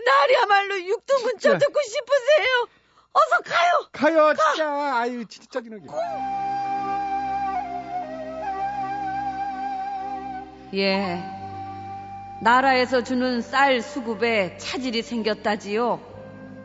나리야말로 0.04 0.80
육두 0.82 1.14
문자 1.22 1.38
진짜. 1.50 1.58
듣고 1.58 1.80
싶으세요. 1.82 2.68
어서 3.12 3.42
가요. 3.42 3.88
가요 3.92 4.34
진짜. 4.34 4.96
아유 4.96 5.24
진짜 5.26 5.48
짜증나게. 5.50 5.86
예. 10.74 11.22
나라에서 12.42 13.02
주는 13.02 13.40
쌀 13.42 13.82
수급에 13.82 14.56
차질이 14.58 15.02
생겼다지요. 15.02 16.00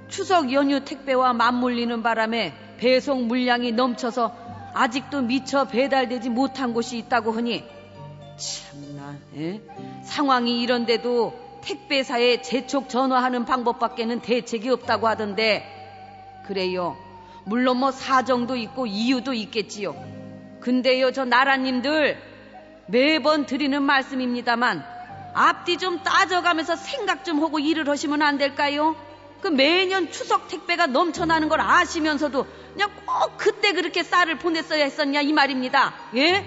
추석 0.08 0.54
연휴 0.54 0.86
택배와 0.86 1.34
맞물리는 1.34 2.04
바람에 2.04 2.54
배송 2.78 3.28
물량이 3.28 3.72
넘쳐서 3.72 4.36
아직도 4.74 5.22
미처 5.22 5.66
배달되지 5.66 6.30
못한 6.30 6.74
곳이 6.74 6.98
있다고 6.98 7.32
하니 7.32 7.64
참나 8.38 9.16
예? 9.38 9.62
상황이 10.04 10.62
이런데도 10.62 11.34
택배사에 11.62 12.42
재촉 12.42 12.90
전화하는 12.90 13.46
방법밖에는 13.46 14.20
대책이 14.20 14.70
없다고 14.70 15.08
하던데 15.08 15.75
그래요. 16.46 16.98
물론 17.46 17.78
뭐 17.78 17.92
사정도 17.92 18.56
있고 18.56 18.86
이유도 18.86 19.34
있겠지요. 19.34 19.96
근데요 20.62 21.12
저 21.12 21.26
나라님들 21.26 22.18
매번 22.88 23.46
드리는 23.46 23.82
말씀입니다만 23.82 24.84
앞뒤 25.34 25.78
좀 25.78 26.02
따져가면서 26.02 26.76
생각 26.76 27.26
좀 27.26 27.44
하고 27.44 27.60
일을 27.60 27.88
하시면 27.90 28.22
안 28.22 28.38
될까요? 28.38 28.96
그 29.42 29.48
매년 29.48 30.10
추석 30.12 30.48
택배가 30.48 30.88
넘쳐나는 30.88 31.50
걸 31.50 31.62
아시면서도 31.62 32.48
그냥 32.74 32.90
꼭 33.06 33.38
그때 33.38 33.74
그렇게 33.74 34.02
쌀을 34.02 34.40
보냈어야 34.40 34.84
했었냐 34.84 35.22
이 35.22 35.34
말입니다. 35.34 35.94
예? 36.16 36.44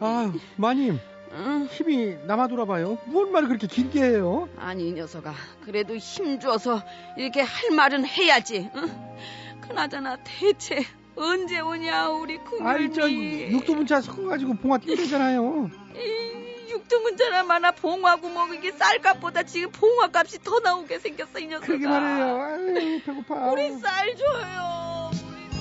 아유, 0.00 0.32
마님, 0.56 0.98
응. 1.32 1.68
힘이 1.70 2.16
남아 2.26 2.48
돌아봐요. 2.48 2.98
뭔 3.04 3.30
말을 3.32 3.48
그렇게 3.48 3.66
길게 3.66 4.02
해요? 4.02 4.48
아니 4.56 4.88
이 4.88 4.92
녀석아 4.92 5.34
그래도 5.64 5.96
힘 5.96 6.40
줘서 6.40 6.82
이렇게 7.16 7.40
할 7.42 7.70
말은 7.76 8.04
해야지. 8.04 8.68
응? 8.74 9.14
그나저나 9.60 10.16
대체 10.24 10.84
언제 11.14 11.60
오냐 11.60 12.08
우리 12.08 12.40
아이, 12.62 12.92
저. 12.92 13.08
육두문자 13.10 14.00
섞어가지고 14.00 14.54
봉화 14.54 14.78
띄되잖아요. 14.78 15.70
이 15.94 16.70
육두문자나 16.70 17.42
마나 17.44 17.70
봉화고 17.72 18.28
뭐 18.28 18.46
이게 18.54 18.72
쌀값보다 18.72 19.42
지금 19.44 19.70
봉화값이 19.72 20.42
더 20.42 20.58
나오게 20.60 20.98
생겼어 20.98 21.38
이 21.38 21.46
녀석아. 21.46 21.66
그러게 21.66 21.86
말해요. 21.86 22.42
아유, 22.42 23.00
배고파. 23.04 23.50
우리 23.52 23.70
쌀 23.78 24.16
줘요. 24.16 25.10
우리 25.12 25.50
쌀. 25.50 25.60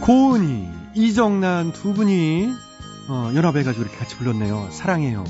고은이, 0.00 0.68
이정란 0.94 1.72
두 1.72 1.92
분이 1.92 2.52
어, 3.08 3.32
연합해가지고 3.34 3.84
이렇게 3.84 3.98
같이 3.98 4.16
불렀네요. 4.16 4.68
사랑해요. 4.70 5.24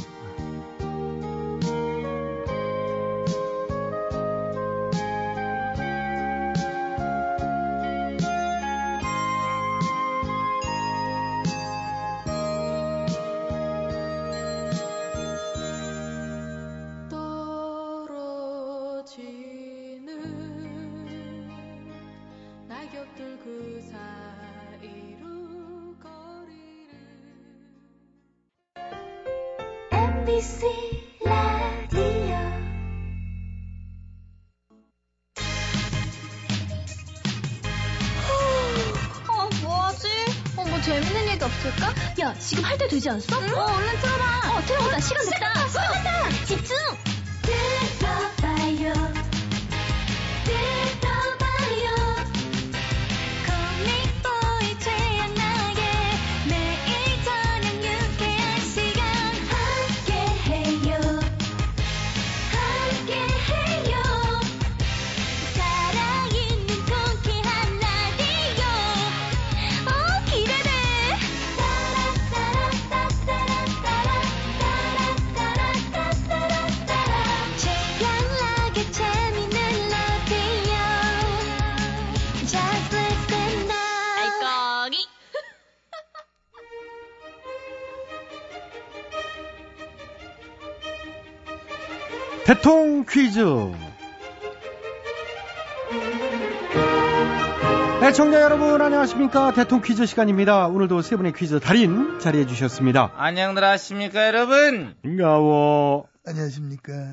여러분 98.75 98.87
안녕하십니까 98.87 99.53
대통 99.53 99.81
퀴즈 99.83 100.05
시간입니다. 100.05 100.67
오늘도 100.67 101.01
세 101.03 101.15
분의 101.15 101.33
퀴즈 101.35 101.61
달인 101.61 102.19
자리해 102.19 102.45
주셨습니다. 102.45 103.13
안녕들 103.15 103.63
하십니까 103.63 104.27
여러분 104.27 104.97
반가워. 105.01 106.09
안녕하십니까. 106.27 107.13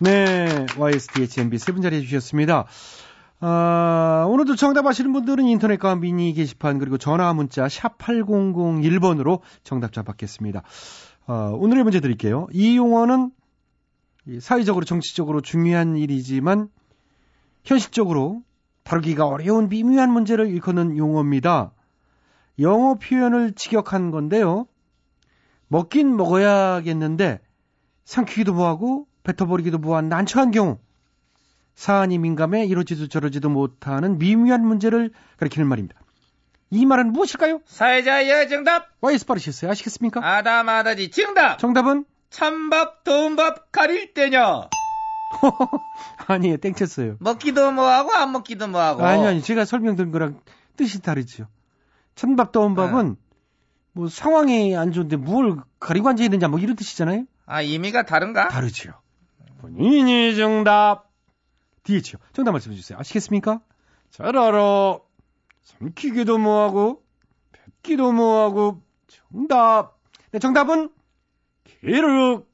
네, 0.00 0.64
YSTHMB 0.78 1.58
세 1.58 1.72
분 1.72 1.82
자리해 1.82 2.00
주셨습니다. 2.00 2.64
아, 3.40 4.24
오늘도 4.26 4.56
정답 4.56 4.86
아시는 4.86 5.12
분들은 5.12 5.44
인터넷과 5.44 5.96
미니 5.96 6.32
게시판 6.32 6.78
그리고 6.78 6.96
전화 6.96 7.30
문자 7.34 7.68
샵 7.68 7.98
8001번으로 7.98 9.40
정답자 9.64 10.02
받겠습니다. 10.02 10.62
아, 11.26 11.52
오늘의 11.54 11.82
문제 11.82 12.00
드릴게요. 12.00 12.46
이 12.52 12.78
용어는 12.78 13.32
이 14.28 14.40
사회적으로 14.40 14.86
정치적으로 14.86 15.42
중요한 15.42 15.98
일이지만 15.98 16.68
현실적으로 17.64 18.40
다루기가 18.84 19.26
어려운 19.26 19.68
미묘한 19.68 20.10
문제를 20.10 20.48
일컫는 20.48 20.96
용어입니다. 20.96 21.72
영어 22.58 22.94
표현을 22.94 23.52
직역한 23.54 24.10
건데요. 24.10 24.66
먹긴 25.68 26.16
먹어야겠는데 26.16 27.40
삼키기도 28.04 28.52
뭐하고 28.52 29.06
뱉어버리기도 29.24 29.78
뭐한 29.78 30.08
난처한 30.08 30.50
경우 30.50 30.78
사안이 31.74 32.18
민감해 32.18 32.66
이러지도 32.66 33.08
저러지도 33.08 33.48
못하는 33.48 34.18
미묘한 34.18 34.66
문제를 34.66 35.10
가리키는 35.38 35.66
말입니다. 35.66 35.98
이 36.70 36.84
말은 36.86 37.12
무엇일까요? 37.12 37.60
사회자의 37.66 38.48
정답 38.48 38.88
와이스 39.00 39.26
빠르셨어요. 39.26 39.70
아시겠습니까? 39.70 40.20
아다마다지 40.26 41.10
정답 41.10 41.58
정답은 41.58 42.04
찬밥 42.30 43.04
더운밥 43.04 43.70
가릴 43.72 44.14
때냐 44.14 44.68
아니에요. 46.26 46.56
땡쳤어요. 46.58 47.16
먹기도 47.20 47.70
뭐하고 47.72 48.12
안 48.12 48.32
먹기도 48.32 48.68
뭐하고 48.68 49.04
아니 49.04 49.26
아니 49.26 49.42
제가 49.42 49.64
설명드린 49.64 50.10
거랑 50.12 50.40
뜻이 50.76 51.00
다르죠. 51.00 51.46
찬밥 52.14 52.52
더운 52.52 52.74
밥은 52.74 53.16
뭐 53.92 54.08
상황이 54.08 54.76
안 54.76 54.92
좋은데 54.92 55.16
뭘 55.16 55.56
가리고 55.80 56.08
앉아 56.08 56.24
있느냐 56.24 56.48
뭐 56.48 56.58
이런 56.58 56.76
뜻이잖아요. 56.76 57.24
아 57.46 57.62
의미가 57.62 58.04
다른가? 58.04 58.48
다르지요. 58.48 58.92
본인이 59.58 60.34
정답. 60.36 61.10
뒤에지요. 61.84 62.18
정답 62.32 62.52
말씀해 62.52 62.76
주세요. 62.76 62.98
아시겠습니까? 62.98 63.60
잘 64.10 64.36
알아. 64.36 64.98
삼키기도 65.62 66.38
뭐하고 66.38 67.02
뱉기도 67.52 68.12
뭐하고 68.12 68.82
정답. 69.08 69.98
네, 70.30 70.38
정답은 70.38 70.90
게륵. 71.64 72.48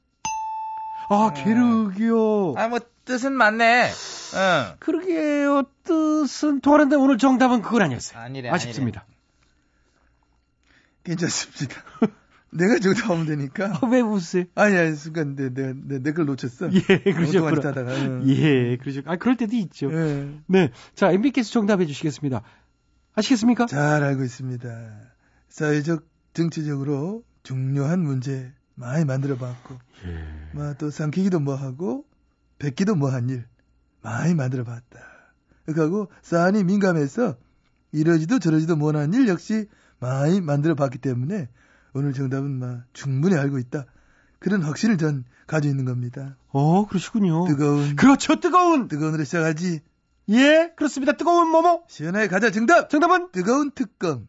아, 1.09 1.31
게륵이요. 1.33 2.53
아 2.57 2.67
뭐 2.69 2.79
뜻은 3.09 3.33
맞네 3.33 3.89
응 4.35 4.75
그러게요. 4.77 5.63
뜻은 5.83 6.61
통하는데 6.61 6.95
오늘 6.95 7.17
정답은 7.17 7.63
그건 7.63 7.81
아니었어요. 7.81 8.21
아니래 8.21 8.49
아쉽습니다. 8.49 9.03
괜찮습니다. 11.03 11.81
내가 12.51 12.77
정답하면 12.77 13.25
되니까. 13.25 13.79
아, 13.81 13.87
왜 13.87 14.01
웃으세요? 14.01 14.45
아니, 14.55 14.75
아니, 14.75 14.95
순간 14.95 15.35
내, 15.35 15.51
내, 15.53 15.73
내, 15.75 15.99
내걸 15.99 16.25
놓쳤어. 16.25 16.69
예, 16.73 16.81
동안 16.81 17.15
그러셨구나. 17.15 17.59
있다다가. 17.59 17.95
응. 17.95 18.23
예, 18.27 18.77
그러셨. 18.77 19.07
아, 19.07 19.17
그럴 19.17 19.37
때도 19.37 19.55
있죠. 19.55 19.91
예. 19.93 20.31
네. 20.47 20.71
자, 20.95 21.11
MB께서 21.11 21.51
정답해 21.51 21.85
주시겠습니다. 21.85 22.41
아시겠습니까? 23.13 23.67
잘 23.67 24.03
알고 24.03 24.23
있습니다. 24.23 24.67
사회적, 25.49 26.07
정치적으로 26.33 27.23
중요한 27.43 28.01
문제 28.01 28.51
많이 28.73 29.05
만들어 29.05 29.35
봤고, 29.35 29.77
예. 30.05 30.57
뭐또 30.57 30.89
삼키기도 30.89 31.39
뭐 31.39 31.53
하고, 31.53 32.08
뱉기도 32.59 32.95
뭐한 32.95 33.29
일 33.29 33.45
많이 34.01 34.35
만들어 34.35 34.63
봤다. 34.63 34.99
그하고 35.65 36.09
사안이 36.21 36.63
민감해서 36.63 37.37
이러지도 37.91 38.39
저러지도 38.39 38.75
못한 38.75 39.13
일 39.13 39.27
역시 39.27 39.67
많이 39.99 40.41
만들어 40.41 40.75
봤기 40.75 40.99
때문에 40.99 41.49
오늘 41.93 42.13
정답은 42.13 42.51
막 42.59 42.83
충분히 42.93 43.35
알고 43.35 43.57
있다. 43.57 43.85
그런 44.39 44.61
확신을 44.61 44.97
전 44.97 45.25
가지고 45.47 45.71
있는 45.71 45.85
겁니다. 45.85 46.37
어, 46.49 46.87
그러시군요. 46.87 47.45
뜨거운 47.47 47.95
그렇죠, 47.95 48.39
뜨거운. 48.39 48.87
뜨거운 48.87 49.13
으로 49.15 49.23
시작하지. 49.23 49.81
예, 50.29 50.71
그렇습니다. 50.77 51.13
뜨거운 51.13 51.49
뭐뭐? 51.49 51.83
시원하게 51.87 52.27
가자 52.27 52.51
정답. 52.51 52.89
정답은? 52.89 53.31
뜨거운 53.31 53.71
특검. 53.71 54.27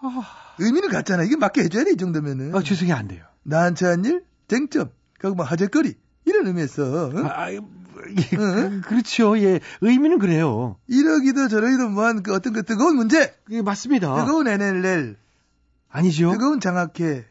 아, 0.00 0.22
의미는 0.58 0.88
같잖아. 0.88 1.22
이게 1.22 1.36
맞게 1.36 1.62
해줘야 1.62 1.84
돼 1.84 1.92
이 1.92 1.96
정도면은. 1.96 2.54
아 2.54 2.62
죄송해요, 2.62 2.94
안 2.96 3.08
돼요. 3.08 3.24
난처한 3.44 4.04
일, 4.04 4.24
쟁점, 4.48 4.90
그리고 5.18 5.36
뭐 5.36 5.44
하재거리 5.46 5.94
이런 6.42 6.46
의미에서 6.48 7.10
응? 7.14 7.26
아, 7.26 7.44
아, 7.44 7.52
예, 7.52 7.60
응? 8.34 8.80
그렇죠. 8.82 9.38
예, 9.38 9.60
의미는 9.80 10.18
그래요. 10.18 10.76
이러기도 10.88 11.48
저러기도 11.48 11.88
뭐한 11.88 12.22
그 12.22 12.34
어떤 12.34 12.52
그 12.52 12.64
뜨거운 12.64 12.96
문제, 12.96 13.34
예, 13.50 13.62
맞습니다. 13.62 14.24
뜨거운 14.24 14.48
NLL, 14.48 15.16
아니죠. 15.88 16.32
뜨거운 16.32 16.60
장학회. 16.60 17.24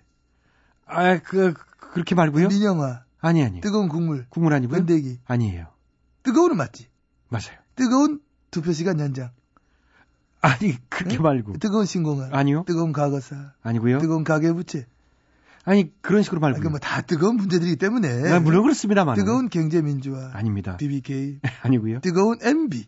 아, 0.86 1.19
그, 1.19 1.54
그렇게 1.78 2.15
말고요? 2.15 2.47
민영화. 2.47 3.04
아니 3.19 3.43
아니. 3.43 3.62
뜨거운 3.62 3.88
국물. 3.88 4.26
국물 4.30 4.54
아니고요? 4.54 4.78
건더기. 4.80 5.19
아니에요. 5.26 5.67
뜨거운은 6.24 6.58
맞지. 6.58 6.88
맞아요. 7.30 7.58
뜨거운 7.76 8.19
투표 8.50 8.71
시간 8.74 9.00
연장. 9.00 9.30
아니 10.41 10.76
그렇게 10.89 11.17
네? 11.17 11.21
말고. 11.21 11.58
뜨거운 11.60 11.86
신공화. 11.86 12.30
아니요. 12.32 12.63
뜨거운 12.65 12.93
과거사. 12.93 13.54
아니고요. 13.62 14.00
뜨거운 14.00 14.24
가계부채. 14.24 14.88
아니 15.65 15.91
그런 16.02 16.24
식으로 16.24 16.41
말고. 16.41 16.60
이거 16.60 16.69
뭐다 16.69 17.02
뜨거운 17.02 17.38
문제들이기 17.38 17.76
때문에. 17.78 18.32
아, 18.32 18.39
물론 18.39 18.63
그렇습니다만. 18.63 19.15
뜨거운 19.15 19.50
경제민주화. 19.50 20.32
아닙니다. 20.34 20.78
BBK. 20.78 21.39
아니고요. 21.63 22.00
뜨거운 22.02 22.38
MB. 22.41 22.86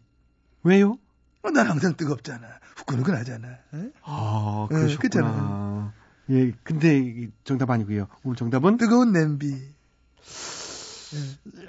왜요? 0.64 0.98
어, 1.44 1.50
난 1.52 1.68
항상 1.70 1.96
뜨겁잖아. 1.96 2.48
후끈후끈 2.78 3.14
하잖아. 3.16 3.48
에? 3.48 3.92
아 4.04 4.68
예, 4.72 4.76
그러셨구나. 4.76 5.94
예, 6.30 6.52
근데 6.64 6.98
이 7.00 7.30
정답 7.44 7.70
아니고요. 7.70 8.08
오늘 8.24 8.36
정답은 8.36 8.78
뜨거운 8.78 9.12
냄비. 9.12 9.54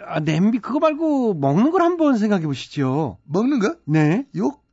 아, 0.07 0.21
냄비 0.21 0.61
그거 0.61 0.79
말고 0.79 1.35
먹는 1.35 1.71
걸 1.71 1.83
한번 1.83 2.17
생각해 2.17 2.47
보시죠. 2.47 3.19
먹는 3.25 3.59
거? 3.59 3.77
네. 3.85 4.27
욕? 4.37 4.64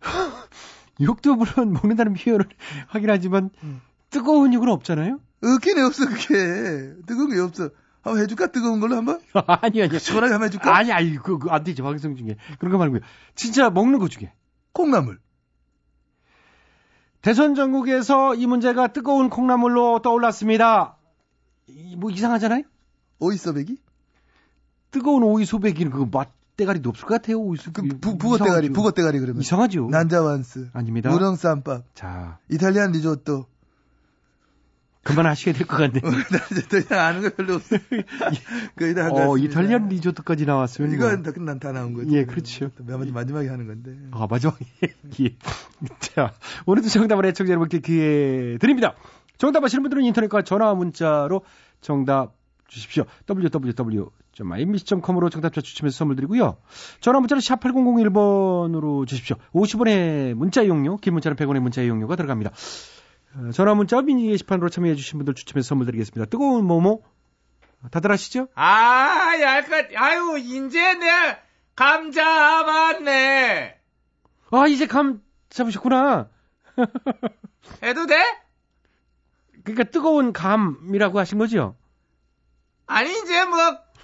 욕도 1.00 1.36
물론 1.36 1.72
먹는다는 1.72 2.14
표현을 2.14 2.46
하긴 2.88 3.10
하지만 3.10 3.50
음. 3.62 3.80
뜨거운 4.10 4.52
욕은 4.52 4.68
없잖아요. 4.68 5.20
없긴 5.42 5.78
해, 5.78 5.82
없어, 5.82 6.06
그게. 6.06 6.94
뜨거운 7.06 7.30
게 7.30 7.40
없어. 7.40 7.70
한번 8.02 8.22
해줄까? 8.22 8.48
뜨거운 8.48 8.80
걸로 8.80 8.96
한번? 8.96 9.20
아니 9.62 9.82
아니. 9.82 9.98
시원하게 9.98 10.32
한번 10.32 10.46
해줄까? 10.48 10.74
아니 10.74 10.90
아니 10.92 11.14
그거 11.16 11.38
그거 11.38 11.50
안 11.54 11.64
되죠 11.64 11.82
방송 11.84 12.16
중에 12.16 12.36
그런 12.58 12.72
거 12.72 12.78
말고요. 12.78 13.00
진짜 13.34 13.68
먹는 13.70 13.98
것 13.98 14.10
중에 14.10 14.32
콩나물. 14.72 15.18
대선 17.22 17.54
전국에서 17.54 18.34
이 18.34 18.46
문제가 18.46 18.86
뜨거운 18.88 19.28
콩나물로 19.28 20.00
떠올랐습니다. 20.00 20.96
이- 21.66 21.94
뭐 21.96 22.10
이상하잖아요. 22.10 22.62
오이 23.18 23.36
써배기? 23.36 23.76
뜨거운 24.90 25.22
오이 25.22 25.44
소배기는 25.44 25.92
그거 25.92 26.08
맛 26.10 26.30
대가리도 26.56 26.88
없을 26.88 27.06
것 27.06 27.14
같아요. 27.20 27.38
오이 27.38 27.58
소배기. 27.58 27.88
그 27.90 27.98
부, 28.00 28.16
북어 28.16 28.38
대가리, 28.38 28.70
북어 28.70 28.92
대가리 28.92 29.18
그러면. 29.20 29.42
이상하죠. 29.42 29.88
난자완스. 29.90 30.70
아닙니다. 30.72 31.10
무령 31.10 31.36
쌈밥. 31.36 31.84
자 31.94 32.38
이탈리안 32.48 32.92
리조또. 32.92 33.44
그만하셔야 35.10 35.54
될 35.54 35.66
것 35.66 35.76
같네요. 35.76 36.02
아는 36.98 37.22
거 37.22 37.30
별로 37.34 37.54
없어. 37.54 37.76
거의 38.76 38.94
다한것 38.94 39.28
어. 39.28 39.38
이탈리안 39.38 39.88
리조트까지 39.88 40.46
나왔으면 40.46 40.92
이건 40.92 41.22
뭐. 41.44 41.54
다난 41.58 41.92
거지. 41.94 42.10
예, 42.16 42.24
그렇죠. 42.24 42.70
또 42.76 42.84
마지막- 42.84 43.12
마지막에 43.12 43.48
하는 43.48 43.66
건데. 43.66 43.96
아, 44.12 44.26
마지막에. 44.28 44.64
예. 45.20 45.36
자, 46.00 46.32
오늘도 46.66 46.88
정답을 46.88 47.26
애청자 47.26 47.50
여러분께 47.52 47.80
기회 47.80 48.58
드립니다. 48.58 48.94
정답 49.38 49.64
아시는 49.64 49.82
분들은 49.82 50.04
인터넷과 50.04 50.42
전화 50.42 50.74
문자로 50.74 51.42
정답 51.80 52.34
주십시오. 52.68 53.04
www.imbc.com으로 53.28 55.30
정답자 55.30 55.60
추첨해서 55.60 55.96
선물 55.96 56.16
드리고요. 56.16 56.56
전화 57.00 57.18
문자로 57.20 57.40
샵 57.40 57.60
8001번으로 57.60 59.06
주십시오. 59.06 59.36
50원의 59.52 60.34
문자 60.34 60.62
이용료, 60.62 60.98
긴 60.98 61.14
문자는 61.14 61.36
100원의 61.36 61.60
문자 61.60 61.82
이용료가 61.82 62.16
들어갑니다. 62.16 62.52
어, 63.34 63.50
전화 63.52 63.74
문자 63.74 64.00
미니 64.02 64.28
게시판으로 64.28 64.68
참여해 64.68 64.94
주신 64.96 65.18
분들 65.18 65.34
추첨해서 65.34 65.68
선물 65.68 65.86
드리겠습니다. 65.86 66.28
뜨거운 66.28 66.64
모모 66.64 67.02
다들 67.90 68.12
아시죠? 68.12 68.48
아, 68.54 69.38
얄것, 69.40 69.86
아유, 69.96 70.36
인제 70.38 70.94
내감 70.94 72.12
잡았네. 72.12 73.78
아, 74.50 74.66
이제 74.66 74.86
감 74.86 75.22
잡으셨구나. 75.48 76.28
해도 77.82 78.06
돼? 78.06 78.16
그러니까 79.64 79.84
뜨거운 79.84 80.32
감이라고 80.32 81.18
하신 81.18 81.38
거죠? 81.38 81.76
아니, 82.86 83.10
이제 83.22 83.44
뭐, 83.44 83.56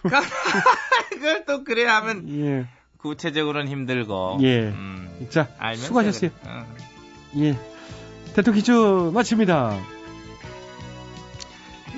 감, 0.09 0.25
이걸 1.17 1.45
또 1.45 1.65
그래 1.65 1.85
하면 1.85 2.29
예. 2.41 2.67
구체적으로는 2.99 3.69
힘들고. 3.69 4.39
예. 4.43 4.69
음, 4.69 5.27
자, 5.29 5.49
수고하셨어요. 5.77 6.31
그래. 6.31 6.51
응. 7.35 7.43
예. 7.43 7.76
대통령 8.37 8.61
퀴즈 8.61 8.71
마칩니다. 9.15 9.81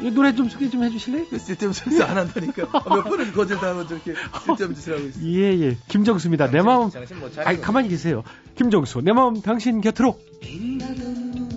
이 0.01 0.11
노래 0.13 0.33
좀 0.33 0.49
소개 0.49 0.71
좀 0.71 0.85
해주실래요? 0.85 1.27
그 1.29 1.37
쓸데없는 1.37 1.73
소리 1.73 2.01
안 2.01 2.17
한다니까. 2.17 2.69
아, 2.73 2.95
몇 2.95 3.03
번을 3.03 3.33
거절당하면 3.33 3.89
저렇게 3.89 4.15
쓸데없는 4.47 4.75
짓을 4.77 4.95
하고 4.95 5.09
있어. 5.09 5.21
예, 5.25 5.61
예. 5.61 5.77
김정수입니다. 5.89 6.53
내 6.53 6.63
마음. 6.63 6.91
차리고. 6.91 7.29
아니, 7.45 7.61
가만히 7.61 7.89
계세요. 7.89 8.23
김정수. 8.55 9.01
내 9.01 9.13
마음 9.13 9.43
당신 9.43 9.81
곁으로. 9.81 10.17
빛나던 10.41 11.48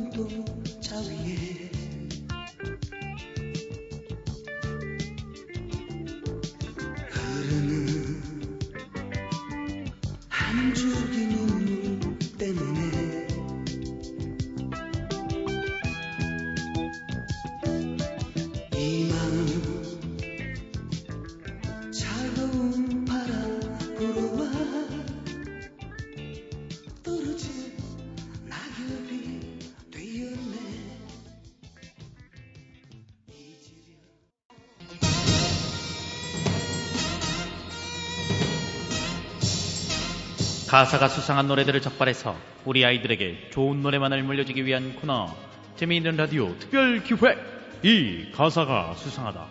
가사가 40.71 41.09
수상한 41.09 41.49
노래들을 41.49 41.81
적발해서 41.81 42.33
우리 42.63 42.85
아이들에게 42.85 43.49
좋은 43.49 43.81
노래만을 43.81 44.23
물려주기 44.23 44.65
위한 44.65 44.95
코너 44.95 45.27
재미있는 45.75 46.15
라디오 46.15 46.57
특별 46.59 47.03
기획 47.03 47.37
이 47.83 48.31
가사가 48.31 48.93
수상하다 48.95 49.47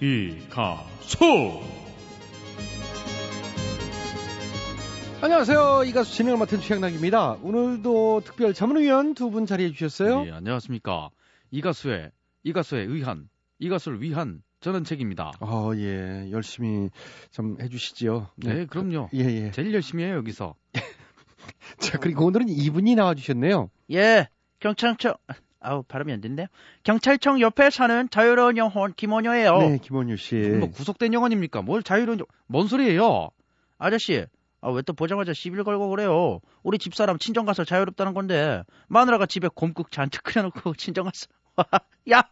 이 0.00 0.36
가수 0.48 1.60
안녕하세요. 5.22 5.82
이 5.86 5.92
가수 5.92 6.14
진행을 6.14 6.38
맡은 6.38 6.60
최양락입니다. 6.60 7.32
오늘도 7.42 8.22
특별 8.24 8.54
자문위원 8.54 9.14
두 9.14 9.28
분 9.30 9.46
자리해 9.46 9.72
주셨어요. 9.72 10.24
예, 10.28 10.30
안녕하십니까 10.30 11.10
이 11.50 11.60
가수의 11.62 12.12
이 12.44 12.52
가수의 12.52 12.86
의한 12.86 13.28
이 13.58 13.68
가수를 13.68 14.00
위한 14.02 14.40
저는 14.60 14.84
책입니다 14.84 15.32
어, 15.40 15.72
예. 15.76 16.30
열심히 16.30 16.90
좀 17.30 17.56
해주시죠. 17.60 18.28
네, 18.36 18.66
그럼요 18.66 19.08
예, 19.14 19.20
예. 19.20 19.50
제일 19.52 19.72
열심히 19.74 20.04
해요 20.04 20.16
여기서 20.16 20.54
자, 21.78 21.98
그리고 21.98 22.26
오늘은 22.26 22.48
이분이 22.48 22.94
나와주셨네요. 22.94 23.70
예, 23.92 24.28
경찰청, 24.60 25.14
아우, 25.60 25.82
발음이 25.82 26.12
안 26.12 26.20
된대요. 26.20 26.46
경찰청 26.84 27.40
옆에 27.40 27.70
사는 27.70 28.08
자유로운 28.10 28.56
영혼 28.56 28.92
김원효예요. 28.94 29.58
네, 29.58 29.78
김원효 29.78 30.16
씨. 30.16 30.36
뭐 30.36 30.70
구속된 30.70 31.12
영혼입니까 31.14 31.62
뭘 31.62 31.82
자유로운 31.82 32.18
영... 32.20 32.26
뭔 32.46 32.68
소리예요 32.68 33.30
아저씨, 33.78 34.26
아, 34.60 34.70
왜 34.70 34.82
또 34.82 34.92
보자마자 34.92 35.32
시비를 35.32 35.64
걸고 35.64 35.88
그래요? 35.88 36.40
우리 36.62 36.78
집사람 36.78 37.18
친정 37.18 37.46
가서 37.46 37.64
자유롭다는 37.64 38.12
건데, 38.12 38.62
마누라가 38.88 39.24
집에 39.26 39.48
곰국 39.54 39.90
잔뜩 39.90 40.22
끓여놓고 40.24 40.74
친정 40.74 41.06
갔어. 41.06 41.26
야, 42.12 42.22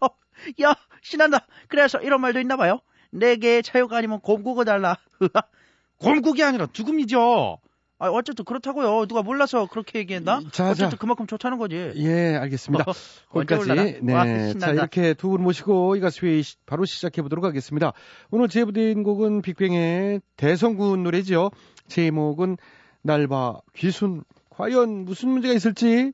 야, 0.62 0.74
신난다. 1.02 1.46
그래서 1.68 1.98
이런 2.00 2.20
말도 2.20 2.40
있나 2.40 2.56
봐요. 2.56 2.80
내게 3.10 3.62
자유가 3.62 3.96
아니면 3.98 4.20
곰국을 4.20 4.64
달라. 4.64 4.96
곰국이 5.98 6.42
아니라 6.44 6.66
죽음이죠 6.72 7.58
아, 8.00 8.10
어쨌든 8.10 8.44
그렇다고요. 8.44 9.06
누가 9.06 9.22
몰라서 9.22 9.66
그렇게 9.66 9.98
얘기했나? 9.98 10.40
자, 10.52 10.66
어쨌든 10.70 10.90
자. 10.90 10.96
그만큼 10.96 11.26
좋다는 11.26 11.58
거지. 11.58 11.90
예, 11.96 12.36
알겠습니다. 12.36 12.84
언제 13.30 13.56
거기까지. 13.56 13.98
네. 14.02 14.14
와, 14.14 14.24
자. 14.56 14.70
이렇게 14.70 15.14
두 15.14 15.30
분 15.30 15.42
모시고 15.42 15.96
이 15.96 16.00
가수의 16.00 16.44
시- 16.44 16.56
바로 16.64 16.84
시작해 16.84 17.22
보도록 17.22 17.44
하겠습니다. 17.44 17.92
오늘 18.30 18.46
제보된 18.46 19.02
곡은 19.02 19.42
빅뱅의 19.42 20.20
대성군 20.36 21.02
노래죠. 21.02 21.50
제목은 21.88 22.56
날바 23.02 23.62
귀순. 23.74 24.22
과연 24.50 25.04
무슨 25.04 25.30
문제가 25.30 25.52
있을지 25.54 26.12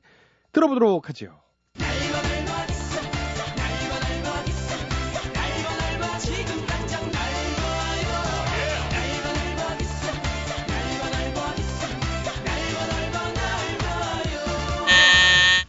들어보도록 0.53 1.09
하죠. 1.09 1.39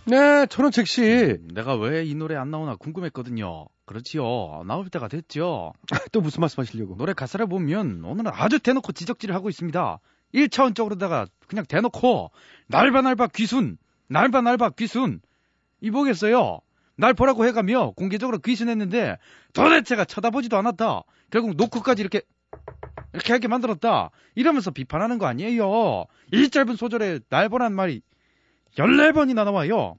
네, 0.06 0.46
천원책 0.46 0.86
씨. 0.86 1.36
내가 1.52 1.74
왜 1.74 2.04
이 2.04 2.14
노래 2.14 2.36
안 2.36 2.50
나오나 2.50 2.76
궁금했거든요. 2.76 3.66
그렇지요. 3.86 4.62
나올 4.66 4.88
때가 4.88 5.08
됐죠. 5.08 5.72
또 6.12 6.20
무슨 6.20 6.40
말씀 6.40 6.60
하시려고? 6.60 6.96
노래 6.96 7.12
가사를 7.12 7.44
보면 7.46 8.04
오늘은 8.04 8.30
아주 8.32 8.60
대놓고 8.60 8.92
지적질을 8.92 9.34
하고 9.34 9.48
있습니다. 9.48 9.98
1차원적으로다가 10.34 11.26
그냥 11.48 11.64
대놓고 11.66 12.30
날바 12.68 13.02
날바 13.02 13.28
귀순, 13.28 13.78
날바 14.08 14.42
날바 14.42 14.70
귀순. 14.70 15.20
이 15.80 15.90
뭐겠어요? 15.90 16.60
날 16.96 17.12
보라고 17.12 17.44
해가며 17.44 17.90
공개적으로 17.96 18.38
귀신했는데 18.38 19.18
도대체가 19.54 20.04
쳐다보지도 20.04 20.56
않았다. 20.56 21.02
결국 21.30 21.56
노크까지 21.56 22.00
이렇게 22.00 22.22
이렇게 23.12 23.32
하게 23.32 23.48
만들었다. 23.48 24.10
이러면서 24.36 24.70
비판하는 24.70 25.18
거 25.18 25.26
아니에요. 25.26 26.04
이 26.32 26.48
짧은 26.48 26.76
소절에 26.76 27.20
날 27.28 27.48
보란 27.48 27.74
말이 27.74 28.02
14번이나 28.76 29.44
나와요. 29.44 29.96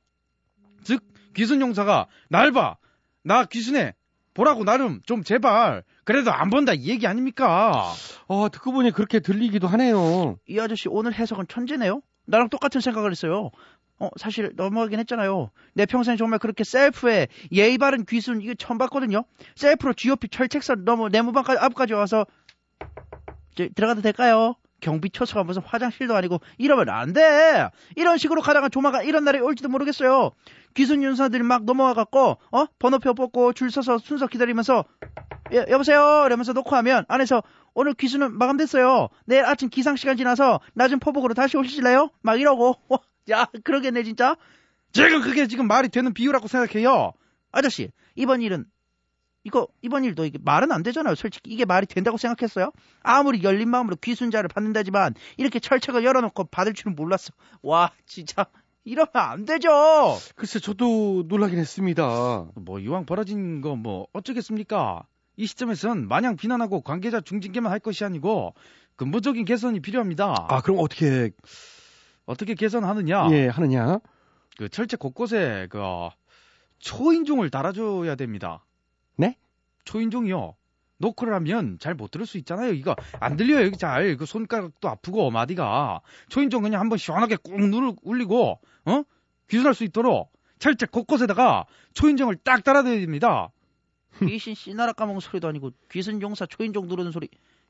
즉 0.84 1.02
귀순 1.36 1.62
용사가 1.62 2.08
날 2.30 2.52
봐. 2.52 2.78
나 3.24 3.46
귀순해. 3.46 3.94
보라고 4.34 4.64
나름 4.64 5.02
좀 5.04 5.24
제발. 5.24 5.84
그래도 6.04 6.32
안 6.32 6.50
본다 6.50 6.74
이 6.74 6.88
얘기 6.88 7.08
아닙니까? 7.08 7.92
어, 8.28 8.50
듣고 8.50 8.72
보니 8.72 8.92
그렇게 8.92 9.20
들리기도 9.20 9.68
하네요. 9.68 10.38
이 10.48 10.60
아저씨 10.60 10.88
오늘 10.90 11.14
해석은 11.14 11.48
천재네요. 11.48 12.02
나랑 12.26 12.50
똑같은 12.50 12.80
생각을 12.80 13.12
했어요. 13.12 13.50
어, 14.00 14.10
사실 14.18 14.52
넘어가긴 14.56 15.00
했잖아요. 15.00 15.50
내 15.74 15.86
평생 15.88 16.18
정말 16.18 16.38
그렇게 16.38 16.64
셀프에 16.64 17.28
예의 17.52 17.78
바른 17.80 18.06
귀순 18.06 18.42
이거 18.42 18.54
처음 18.54 18.78
봤거든요. 18.78 19.24
셀프로 19.56 19.94
GOP 19.94 20.30
철책선 20.30 20.86
넘어 20.86 21.10
내무반까지 21.10 21.60
앞까지 21.60 21.94
와서 21.94 22.26
저, 23.56 23.68
들어가도 23.74 24.02
될까요? 24.02 24.56
경비 24.80 25.10
무슨 25.46 25.62
화장실도 25.64 26.16
아니고 26.16 26.40
이러면 26.58 26.90
안 26.90 27.14
돼. 27.14 27.70
이런 27.96 28.18
식으로 28.18 28.42
가다가 28.42 28.70
조만간 28.70 29.06
이런 29.06 29.24
날이 29.24 29.40
올지도 29.40 29.70
모르겠어요. 29.70 30.32
귀순 30.76 31.02
윤사들이 31.04 31.44
막 31.44 31.66
넘어와 31.66 31.94
갖고 31.94 32.38
어 32.52 32.66
번호표 32.80 33.16
뽑고 33.16 33.54
줄 33.54 33.72
서서 33.72 33.98
순서 33.98 34.28
기다리면서 34.28 34.86
예, 35.54 35.66
여보세요 35.70 36.24
이러면서 36.28 36.54
놓고 36.54 36.76
하면 36.76 37.06
안에서 37.08 37.42
오늘 37.74 37.94
귀순은 37.94 38.38
마감됐어요. 38.38 39.10
내일 39.26 39.46
아침 39.46 39.70
기상 39.70 39.96
시간 39.96 40.18
지나서 40.18 40.60
낮은 40.74 41.00
포복으로 41.00 41.34
다시 41.34 41.58
오실래요? 41.58 42.10
막 42.22 42.40
이러고 42.40 42.76
와, 42.90 43.00
야 43.30 43.48
그러겠네 43.64 44.04
진짜. 44.04 44.36
지금 44.94 45.22
그게 45.22 45.48
지금 45.48 45.68
말이 45.68 45.90
되는 45.90 46.14
비유라고 46.14 46.48
생각해요. 46.48 47.14
아저씨 47.52 47.92
이번 48.16 48.42
일은 48.42 48.66
이거 49.48 49.70
이번 49.82 50.04
일도 50.04 50.26
이게 50.26 50.38
말은 50.44 50.74
안 50.74 50.84
되잖아요. 50.84 51.16
솔직히 51.16 51.52
이게 51.54 51.64
말이 51.64 51.86
된다고 51.88 52.18
생각했어요? 52.18 52.74
아무리 53.02 53.42
열린 53.44 53.70
마음으로 53.70 53.96
귀순자를 53.96 54.50
받는다지만 54.50 55.14
이렇게 55.38 55.60
철책을 55.60 56.04
열어놓고 56.04 56.44
받을 56.46 56.74
줄은 56.74 56.96
몰랐어. 56.98 57.32
와 57.62 57.92
진짜 58.06 58.46
이러면 58.84 59.10
안 59.14 59.46
되죠. 59.46 59.70
글쎄, 60.36 60.60
저도 60.60 61.24
놀라긴 61.28 61.60
했습니다. 61.60 62.48
뭐 62.56 62.80
이왕 62.80 63.06
벌어진 63.06 63.62
거 63.62 63.76
뭐 63.78 64.08
어쩌겠습니까? 64.12 65.04
이 65.38 65.46
시점에선 65.48 66.10
마냥 66.10 66.36
비난하고 66.36 66.82
관계자 66.82 67.22
중징계만 67.22 67.72
할 67.72 67.80
것이 67.80 68.04
아니고 68.04 68.54
근본적인 68.98 69.46
개선이 69.46 69.80
필요합니다. 69.80 70.48
아, 70.50 70.62
그럼 70.62 70.80
어떻게, 70.80 71.30
어떻게 72.26 72.54
개선하느냐? 72.54 73.30
예, 73.32 73.48
하느냐? 73.48 74.00
그 74.58 74.68
철책 74.68 75.00
곳곳에 75.00 75.68
그 75.70 75.80
초인종을 76.80 77.50
달아줘야 77.50 78.16
됩니다. 78.16 78.66
네? 79.18 79.36
초인종이요. 79.84 80.56
노크를 81.00 81.34
하면 81.36 81.78
잘 81.80 81.94
못 81.94 82.10
들을 82.10 82.26
수 82.26 82.38
있잖아요. 82.40 82.74
이거 82.74 82.96
안 83.20 83.38
들려요. 83.38 83.66
여기 83.66 83.78
잘. 83.78 84.18
그 84.18 84.26
손가락도 84.26 84.90
아프고 84.90 85.30
마디가. 85.30 86.02
초인종 86.30 86.64
그냥 86.64 86.80
한번 86.82 86.98
시원하게 86.98 87.36
꾹 87.38 87.60
누르 87.60 87.94
울리고 88.02 88.60
어? 88.86 89.04
귀순할 89.50 89.74
수 89.76 89.84
있도록 89.84 90.32
철책 90.60 90.92
곳곳에다가 90.92 91.66
초인종을 91.94 92.38
딱 92.38 92.64
달아둬야 92.64 93.00
됩니다. 93.00 93.50
귀신 94.28 94.56
씨나라 94.56 94.94
까먹은 94.94 95.20
소리도 95.20 95.48
아니고 95.48 95.72
귀신 95.92 96.22
용사 96.22 96.48
초인종 96.48 96.88
누르는 96.88 97.12
소리. 97.12 97.30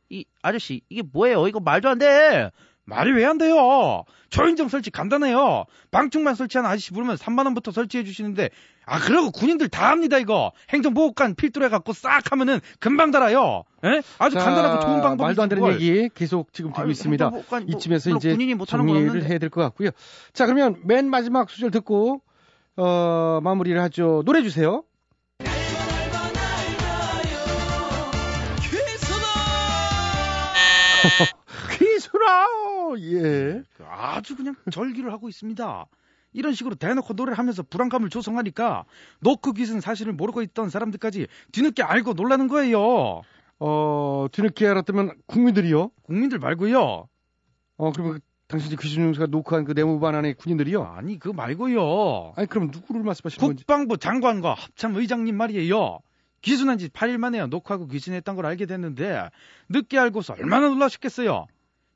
이 0.10 0.24
아저씨 0.42 0.82
이게 0.88 1.02
뭐예요? 1.02 1.48
이거 1.50 1.60
말도 1.60 1.90
안 1.90 1.98
돼. 1.98 2.52
말이 2.88 3.12
왜 3.12 3.26
안 3.26 3.38
돼요? 3.38 4.04
초인종 4.30 4.70
설치 4.70 4.90
간단해요. 4.92 5.66
방충망 5.92 6.36
설치한 6.36 6.66
아저씨 6.66 6.92
부르면 6.92 7.18
3만 7.18 7.44
원부터 7.46 7.72
설치해 7.72 8.06
주시는데 8.06 8.50
아 8.86 8.98
그러고 9.00 9.32
군인들 9.32 9.68
다 9.68 9.90
합니다 9.92 10.18
이거. 10.18 10.54
행정보호관 10.70 11.36
필두로 11.36 11.66
해갖고 11.66 11.92
싹 11.92 12.32
하면은 12.32 12.62
금방 12.80 13.12
달아요. 13.12 13.64
예? 13.84 14.02
아주 14.20 14.36
자, 14.36 14.46
간단하고 14.46 14.80
좋은 14.86 15.02
방법이 15.02 15.22
말도 15.28 15.42
안 15.44 15.50
되는 15.50 15.62
뭘. 15.62 15.74
얘기 15.82 16.10
계속 16.16 16.54
지금 16.54 16.72
듣고 16.72 16.82
아유, 16.82 16.92
있습니다. 16.92 17.30
뭐, 17.30 17.44
이쯤에서 17.68 18.12
이제 18.16 18.32
군인이 18.32 18.58
정리를. 18.66 19.26
해야 19.26 19.38
될 19.38 19.50
것 19.50 19.62
같고요. 19.62 19.90
자, 20.34 20.46
그러면 20.46 20.78
맨 20.86 21.10
마지막 21.10 21.50
수절 21.50 21.72
듣고 21.72 22.22
어, 22.78 23.42
마무리를 23.44 23.80
하죠. 23.82 24.22
노래 24.26 24.42
주세요. 24.44 24.84
귀순아! 31.78 32.28
예. 33.00 33.64
아주 33.90 34.36
그냥 34.36 34.56
절기를 34.72 35.12
하고 35.12 35.30
있습니다. 35.30 35.86
이런 36.34 36.54
식으로 36.54 36.76
대놓고 36.76 37.14
노래를 37.14 37.38
하면서 37.38 37.64
불안감을 37.64 38.10
조성하니까 38.10 38.86
노크 39.22 39.54
귀신 39.54 39.82
사실을 39.82 40.14
모르고 40.14 40.42
있던 40.44 40.70
사람들까지 40.70 41.28
뒤늦게 41.52 41.84
알고 41.84 42.14
놀라는 42.14 42.48
거예요. 42.48 43.22
어, 43.60 44.28
뒤늦게 44.32 44.68
알았다면 44.68 45.16
국민들이요? 45.26 45.90
국민들 46.04 46.38
말고요. 46.40 47.08
어, 47.78 47.92
그러면 47.92 48.20
당신이 48.48 48.78
귀신용사가 48.78 49.28
녹화한 49.28 49.66
그 49.66 49.74
내무반 49.74 50.16
안에 50.16 50.34
군인들이요? 50.34 50.84
아니 50.84 51.20
그 51.20 51.30
말고요. 51.30 52.34
아니, 52.36 52.48
그럼 52.48 52.70
누구를 52.72 53.04
말씀하시는 53.04 53.46
건지? 53.46 53.64
국방부 53.64 53.98
장관과 53.98 54.54
합참 54.54 54.96
의장님 54.96 55.36
말이에요. 55.36 56.00
귀순한 56.42 56.78
지 56.78 56.88
8일 56.88 57.18
만에야 57.18 57.48
녹화하고 57.48 57.88
귀신했던 57.88 58.36
걸 58.36 58.46
알게 58.46 58.66
됐는데 58.68 59.30
늦게 59.70 59.98
알고서 60.00 60.36
얼마나 60.40 60.68
놀라셨겠어요. 60.68 61.48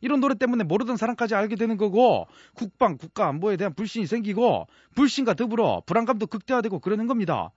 이런 0.02 0.20
노래 0.20 0.36
때문에 0.36 0.64
모르던 0.64 0.98
사람까지 0.98 1.36
알게 1.36 1.56
되는 1.56 1.78
거고 1.78 2.28
국방 2.54 2.98
국가 2.98 3.28
안보에 3.28 3.56
대한 3.58 3.74
불신이 3.74 4.08
생기고 4.08 4.68
불신과 4.96 5.36
더불어 5.36 5.82
불안감도 5.86 6.28
극대화되고 6.28 6.80
그러는 6.80 7.08
겁니다. 7.08 7.52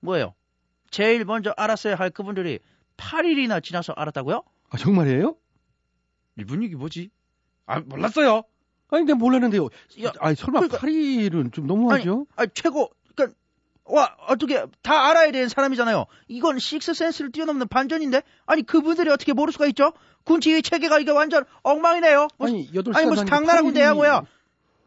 뭐예요? 0.00 0.34
제일 0.90 1.24
먼저 1.24 1.54
알았어야 1.56 1.94
할 1.94 2.10
그분들이 2.10 2.58
8일이나 2.96 3.62
지나서 3.62 3.92
알았다고요? 3.96 4.42
아, 4.70 4.76
정말이에요? 4.76 5.36
이 6.38 6.44
분위기 6.44 6.74
뭐지? 6.76 7.10
아 7.66 7.80
몰랐어요. 7.80 8.42
아니, 8.88 9.04
내가 9.04 9.16
몰랐는데요. 9.18 9.64
야, 10.04 10.12
아니, 10.20 10.36
설마 10.36 10.60
그러니까- 10.60 10.78
8일은 10.78 11.52
좀 11.52 11.66
너무하죠? 11.66 12.26
아 12.36 12.46
최고. 12.46 12.88
그러니까 12.88 12.94
와 13.86 14.16
어떻게 14.28 14.64
다 14.82 15.08
알아야 15.10 15.30
되는 15.30 15.48
사람이잖아요. 15.48 16.06
이건 16.28 16.58
식스 16.58 16.94
센스를 16.94 17.32
뛰어넘는 17.32 17.68
반전인데 17.68 18.22
아니 18.46 18.62
그분들이 18.62 19.10
어떻게 19.10 19.32
모를 19.32 19.52
수가 19.52 19.66
있죠? 19.66 19.92
군 20.24 20.40
지휘 20.40 20.62
체계가 20.62 20.98
이게 20.98 21.10
완전 21.10 21.44
엉망이네요. 21.62 22.28
무슨, 22.38 22.54
아니, 22.54 22.72
8시간 22.72 22.96
아니 22.96 23.06
무슨 23.06 23.26
당나라 23.26 23.62
군대야 23.62 23.94
뭐야? 23.94 24.22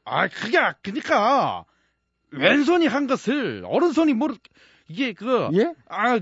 아 0.04 0.28
그게 0.28 0.58
그니까 0.82 1.66
왼손이 2.32 2.88
한 2.88 3.06
것을 3.08 3.64
오른손이 3.68 4.14
모르 4.14 4.36
이게 4.88 5.14
그 5.14 5.50
예? 5.54 5.74
아 5.90 6.20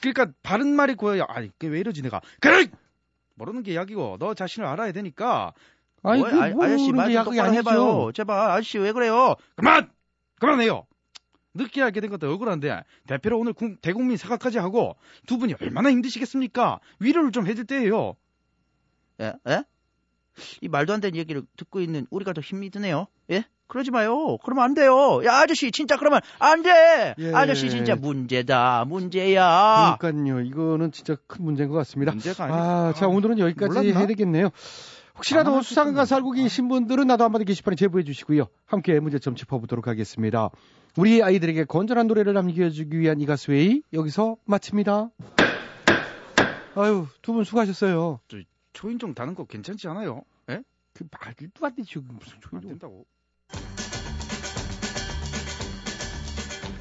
그러니까 0.00 0.32
바른 0.42 0.74
말이 0.74 0.94
고요. 0.94 1.24
아니 1.28 1.48
그게 1.50 1.68
왜 1.68 1.80
이러지 1.80 2.02
내가 2.02 2.20
그래 2.40 2.66
모르는 3.34 3.62
게 3.62 3.76
약이고 3.76 4.16
너 4.18 4.34
자신을 4.34 4.66
알아야 4.66 4.90
되니까. 4.92 5.52
아니, 6.02 6.20
뭐야, 6.20 6.32
그 6.32 6.42
아, 6.42 6.48
모르는 6.48 6.74
아저씨 6.74 6.86
게 6.86 6.92
말좀 6.92 7.14
약이 7.14 7.24
똑바로 7.24 7.46
아니죠. 7.46 7.58
해봐요. 7.60 8.12
제발 8.14 8.50
아저씨 8.50 8.78
왜 8.78 8.92
그래요? 8.92 9.36
그만 9.54 9.90
그만해요. 10.40 10.86
늦게 11.54 11.82
알게 11.82 12.00
된 12.00 12.10
것도 12.10 12.30
억울한데 12.32 12.82
대표로 13.06 13.38
오늘 13.38 13.52
국- 13.52 13.80
대국민 13.82 14.16
사과까지 14.16 14.58
하고 14.58 14.96
두 15.26 15.38
분이 15.38 15.54
얼마나 15.60 15.90
힘드시겠습니까? 15.90 16.80
위로를 17.00 17.32
좀 17.32 17.46
해줄 17.46 17.64
때예요. 17.66 18.14
예? 19.20 19.34
예? 19.48 19.64
이 20.60 20.68
말도 20.68 20.92
안 20.92 21.00
되는 21.00 21.18
얘기를 21.18 21.42
듣고 21.56 21.80
있는 21.80 22.06
우리가 22.10 22.32
더 22.32 22.40
힘이 22.40 22.70
드네요. 22.70 23.06
예? 23.30 23.44
그러지 23.66 23.90
마요. 23.90 24.36
그러면 24.44 24.64
안 24.64 24.74
돼요. 24.74 25.24
야 25.24 25.34
아저씨 25.40 25.70
진짜 25.70 25.96
그러면 25.96 26.20
안 26.38 26.62
돼. 26.62 27.14
예. 27.18 27.32
아저씨 27.34 27.68
진짜 27.70 27.94
문제다. 27.94 28.84
문제야. 28.86 29.96
그러니까요. 30.00 30.40
이거는 30.40 30.90
진짜 30.92 31.16
큰 31.26 31.44
문제인 31.44 31.68
것 31.68 31.76
같습니다. 31.76 32.10
문제가 32.12 32.44
아니. 32.44 32.52
아, 32.52 32.92
자, 32.96 33.06
오늘은 33.06 33.38
여기까지 33.38 33.68
몰랐나? 33.78 33.98
해야 33.98 34.06
되겠네요. 34.08 34.50
혹시라도 35.20 35.54
안 35.56 35.62
수상가 35.62 36.06
살고 36.06 36.30
계신 36.32 36.68
분들은 36.68 37.06
나도 37.06 37.24
한마디 37.24 37.44
게시판에 37.44 37.76
제보해 37.76 38.04
주시고요. 38.04 38.46
함께 38.64 38.98
문제점 39.00 39.34
짚어보도록 39.34 39.86
하겠습니다. 39.86 40.48
우리 40.96 41.22
아이들에게 41.22 41.64
건전한 41.64 42.06
노래를 42.06 42.32
남겨주기 42.32 42.98
위한 42.98 43.20
이 43.20 43.26
가수회의 43.26 43.82
여기서 43.92 44.38
마칩니다. 44.46 45.10
아유, 46.74 47.06
두 47.20 47.32
분 47.34 47.44
수고하셨어요. 47.44 48.20
초인종 48.72 49.14
다는 49.14 49.34
거 49.34 49.44
괜찮지 49.44 49.88
않아요? 49.88 50.22
예? 50.48 50.62
그 50.94 51.04
말도 51.10 51.66
안 51.66 51.74
되죠. 51.74 52.00
무슨 52.00 52.34
안 52.36 52.40
초인종. 52.40 52.68
된다고. 52.70 53.04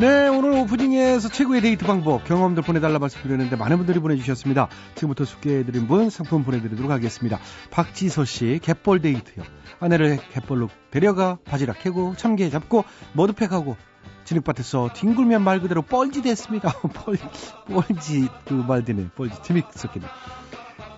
네, 0.00 0.28
오늘 0.28 0.52
오프닝에서 0.52 1.28
최고의 1.28 1.60
데이트 1.60 1.84
방법, 1.84 2.24
경험들 2.24 2.62
보내달라 2.62 2.98
말씀드렸는데 2.98 3.56
많은 3.56 3.76
분들이 3.76 3.98
보내주셨습니다. 3.98 4.68
지금부터 4.94 5.26
소개해드린 5.26 5.88
분 5.88 6.08
상품 6.08 6.42
보내드리도록 6.42 6.90
하겠습니다. 6.90 7.38
박지서 7.70 8.24
씨, 8.24 8.60
갯벌 8.62 9.02
데이트요. 9.02 9.44
아내를 9.78 10.18
갯벌로 10.32 10.70
데려가 10.90 11.36
바지락 11.44 11.80
캐고 11.80 12.14
참게 12.16 12.48
잡고 12.48 12.84
머드팩하고 13.12 13.76
진흙밭에서 14.24 14.94
뒹굴면 14.94 15.42
말 15.42 15.60
그대로 15.60 15.82
뻘지 15.82 16.22
됐습니다. 16.22 16.72
뻘, 17.04 17.18
뻘지, 17.66 18.28
그말 18.46 18.86
되네. 18.86 19.08
뻘지. 19.14 19.42
재밌었겠네. 19.42 20.06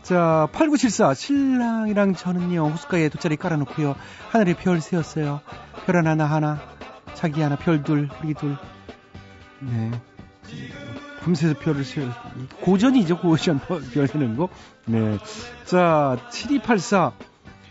자, 0.04 0.46
8974. 0.52 1.14
신랑이랑 1.14 2.14
저는요, 2.14 2.68
호숫가에 2.68 3.08
돗자리 3.08 3.34
깔아놓고요. 3.34 3.96
하늘에 4.30 4.54
별 4.54 4.80
세웠어요. 4.80 5.40
별 5.86 5.96
하나, 5.96 6.14
나 6.14 6.26
하나. 6.26 6.60
자기 7.14 7.42
하나, 7.42 7.56
별 7.56 7.82
둘, 7.82 8.08
우리 8.22 8.34
둘. 8.34 8.56
네. 9.62 9.90
밤새서 11.22 11.58
별을 11.60 11.84
세워. 11.84 12.10
고전이죠, 12.62 13.18
고전. 13.18 13.60
별 13.94 14.08
세는 14.08 14.36
거. 14.36 14.48
네. 14.86 15.18
자, 15.64 16.18
7284. 16.30 17.12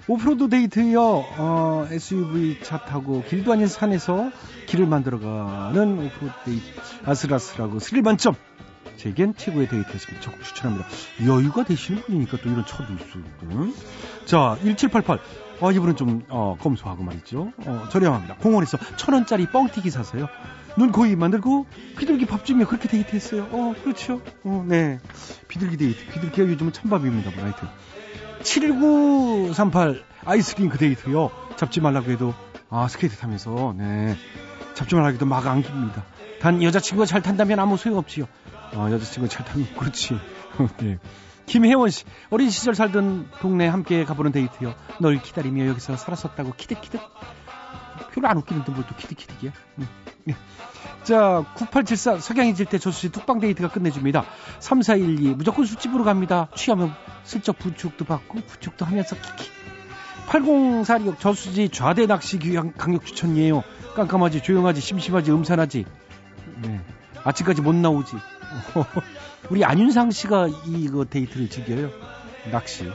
오프로드 0.08 0.50
데이트요, 0.50 1.02
어, 1.38 1.88
SUV 1.90 2.60
차 2.64 2.80
타고 2.80 3.24
길도 3.30 3.54
아닌 3.54 3.68
산에서 3.68 4.32
길을 4.66 4.88
만들어가는 4.88 5.94
오프로드 5.94 6.34
데이트. 6.46 6.66
아슬아슬하고 7.06 7.80
스릴 7.80 8.02
만점. 8.02 8.36
제겐 8.98 9.36
최고의 9.36 9.68
데이트였습니다. 9.68 10.22
적극 10.22 10.44
추천합니다. 10.44 10.88
여유가 11.26 11.64
되시는 11.64 12.02
분이니까 12.04 12.38
또 12.38 12.50
이런 12.50 12.66
차도 12.66 12.94
있어요. 12.94 13.74
자, 14.26 14.58
1788. 14.62 15.20
아, 15.62 15.72
이분은 15.72 15.96
좀, 15.96 16.24
어, 16.30 16.58
검소하고 16.60 17.04
말이죠. 17.04 17.52
어, 17.66 17.88
저렴합니다. 17.92 18.36
공원에서 18.38 18.78
천 18.98 19.14
원짜리 19.14 19.46
뻥튀기 19.48 19.90
사서요. 19.92 20.28
눈, 20.78 20.92
코, 20.92 21.06
입 21.06 21.18
만들고 21.18 21.66
비둘기 21.98 22.26
밥 22.26 22.46
주며 22.46 22.66
그렇게 22.66 22.88
데이트했어요. 22.88 23.48
어, 23.52 23.76
그렇죠. 23.84 24.22
어, 24.44 24.66
네. 24.68 25.00
비둘기 25.48 25.78
데이트. 25.78 26.06
비둘기가 26.14 26.48
요즘은 26.50 26.74
찬밥입니다. 26.74 27.32
뭐, 27.32 27.44
하여튼. 27.44 27.68
7938 28.44 30.04
아이스링크 30.26 30.78
데이트요. 30.78 31.32
잡지 31.58 31.82
말라고 31.82 32.12
해도, 32.12 32.34
아, 32.70 32.88
스케이트 32.88 33.18
타면서, 33.18 33.76
네. 33.78 34.16
잡지 34.74 34.96
말라고 34.96 35.16
해도 35.16 35.26
막 35.26 35.46
안깁니다. 35.46 36.04
단 36.40 36.64
여자친구가 36.64 37.06
잘 37.06 37.22
탄다면 37.22 37.60
아무 37.60 37.78
소용없지요. 37.78 38.26
어, 38.74 38.88
여자친구가 38.92 39.28
잘 39.30 39.46
타면 39.46 39.68
그렇지. 39.78 40.18
네. 40.82 40.98
김혜원 41.46 41.90
씨, 41.90 42.06
어린 42.30 42.50
시절 42.50 42.76
살던 42.76 43.30
동네 43.42 43.68
함께 43.68 44.06
가보는 44.06 44.32
데이트요. 44.32 44.74
널 45.00 45.22
기다리며 45.22 45.68
여기서 45.68 45.98
살았었다고 45.98 46.54
키득키득. 46.56 47.02
별로 48.14 48.28
안 48.28 48.38
웃기는데 48.38 48.72
뭘또 48.72 48.96
키득키득이야. 48.96 49.52
음. 49.80 49.88
네. 50.26 50.36
자, 51.04 51.46
9874 51.56 52.20
석양이 52.20 52.54
질때 52.56 52.78
저수지 52.78 53.12
뚝방 53.12 53.40
데이트가 53.40 53.70
끝내줍니다. 53.70 54.26
3412 54.60 55.36
무조건 55.36 55.66
술집으로 55.66 56.04
갑니다. 56.04 56.48
취하면 56.56 56.94
슬쩍 57.24 57.58
부축도 57.60 58.06
받고 58.06 58.42
부축도 58.42 58.86
하면서 58.86 59.16
키키. 59.16 59.50
8046 60.28 61.20
저수지 61.20 61.70
좌대 61.70 62.06
낚시 62.06 62.40
귀향 62.40 62.72
강력 62.74 63.06
추천이에요. 63.06 63.64
깜깜하지 63.96 64.42
조용하지 64.44 64.80
심심하지 64.80 65.32
음산하지. 65.32 65.86
네. 66.62 66.82
아침까지 67.24 67.62
못 67.62 67.76
나오지. 67.76 68.16
우리 69.50 69.66
안윤상 69.66 70.12
씨가 70.12 70.48
이거 70.68 71.06
데이트를 71.06 71.50
즐겨요. 71.50 71.90
낚시. 72.52 72.86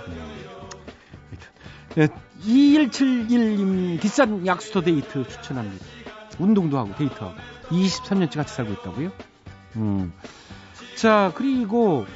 네. 1.94 2.08
2171님 2.44 4.00
뒷산 4.00 4.46
약수터 4.46 4.82
데이트 4.82 5.26
추천합니다. 5.28 5.84
운동도 6.38 6.78
하고 6.78 6.94
데이트하고 6.96 7.34
23년째 7.68 8.36
같이 8.36 8.54
살고 8.54 8.72
있다고요? 8.74 9.12
음. 9.76 10.12
자 10.96 11.32
그리고 11.34 12.06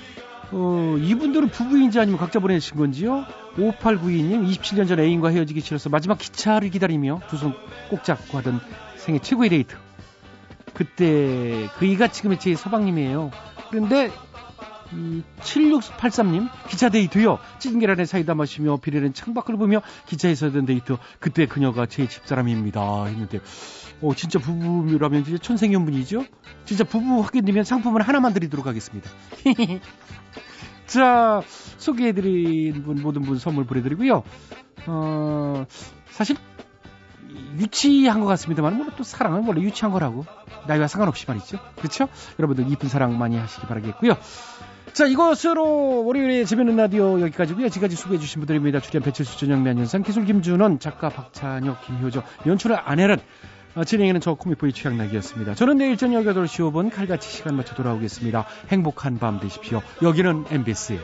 어, 0.52 0.96
이분들은 0.98 1.48
부부인지 1.48 1.98
아니면 2.00 2.18
각자 2.18 2.38
보내신 2.40 2.76
건지요? 2.76 3.24
5892님 3.56 4.46
27년 4.48 4.88
전 4.88 4.98
애인과 5.00 5.28
헤어지기 5.30 5.60
싫어서 5.60 5.88
마지막 5.90 6.18
기차를 6.18 6.70
기다리며 6.70 7.20
두 7.28 7.36
손 7.36 7.54
꼭 7.88 8.04
잡고 8.04 8.38
하던 8.38 8.60
생애 8.96 9.18
최고의 9.18 9.50
데이트. 9.50 9.74
그때 10.74 11.68
그이가 11.78 12.08
지금의 12.08 12.38
제 12.38 12.54
서방님이에요. 12.54 13.30
그런데 13.70 14.10
이 14.92 15.22
7683님 15.40 16.48
기차 16.68 16.88
데이트요. 16.88 17.38
찐 17.58 17.80
계란에 17.80 18.04
사이다 18.04 18.34
마시며 18.34 18.78
비 18.78 18.85
내리는 18.85 19.14
창밖을 19.14 19.56
보며 19.56 19.82
기차에서 20.06 20.46
하던 20.46 20.66
데이트. 20.66 20.96
그때 21.18 21.46
그녀가 21.46 21.86
제 21.86 22.08
집사람입니다. 22.08 23.04
했는데 23.06 23.40
어 24.02 24.14
진짜 24.14 24.38
부부라면 24.38 25.24
진짜 25.24 25.42
천생연분이죠. 25.42 26.24
진짜 26.64 26.84
부부 26.84 27.20
확인되면 27.22 27.64
상품을 27.64 28.02
하나만 28.02 28.32
드리도록 28.32 28.66
하겠습니다. 28.66 29.10
자 30.86 31.42
소개해드린 31.78 32.82
분 32.82 33.00
모든 33.02 33.22
분 33.22 33.38
선물 33.38 33.64
보내드리고요. 33.64 34.24
어 34.86 35.66
사실 36.10 36.36
유치한 37.58 38.20
것 38.20 38.26
같습니다만 38.26 38.76
물론 38.76 38.92
또 38.96 39.04
사랑은 39.04 39.44
원래 39.46 39.60
유치한 39.60 39.92
거라고 39.92 40.24
나이와 40.66 40.86
상관없이 40.86 41.26
말이죠. 41.26 41.58
그렇죠? 41.76 42.08
여러분들 42.38 42.70
이쁜 42.70 42.88
사랑 42.88 43.18
많이 43.18 43.36
하시기 43.36 43.66
바라겠고요. 43.66 44.16
자 44.92 45.06
이것으로 45.06 46.04
월요일에 46.04 46.44
재밌는 46.44 46.76
라디오 46.76 47.20
여기까지고요. 47.20 47.68
지금까지 47.68 47.96
소개해주신 47.96 48.40
분들입니다. 48.40 48.80
출연 48.80 49.02
배철수 49.02 49.38
전영미 49.38 49.68
안현상 49.70 50.02
기술 50.02 50.24
김준원 50.24 50.78
작가 50.80 51.08
박찬혁 51.08 51.86
김효정 51.86 52.22
연출을 52.46 52.76
안혜란 52.84 53.20
어, 53.76 53.84
진행에는 53.84 54.20
저 54.20 54.34
코미포의 54.34 54.72
최양락이었습니다. 54.72 55.54
저는 55.54 55.76
내일 55.78 55.96
저녁 55.96 56.24
8시 56.24 56.72
5분 56.72 56.90
칼같이 56.90 57.30
시간 57.30 57.56
맞춰 57.56 57.74
돌아오겠습니다. 57.74 58.46
행복한 58.68 59.18
밤 59.18 59.38
되십시오. 59.38 59.80
여기는 60.02 60.46
MBC. 60.50 60.98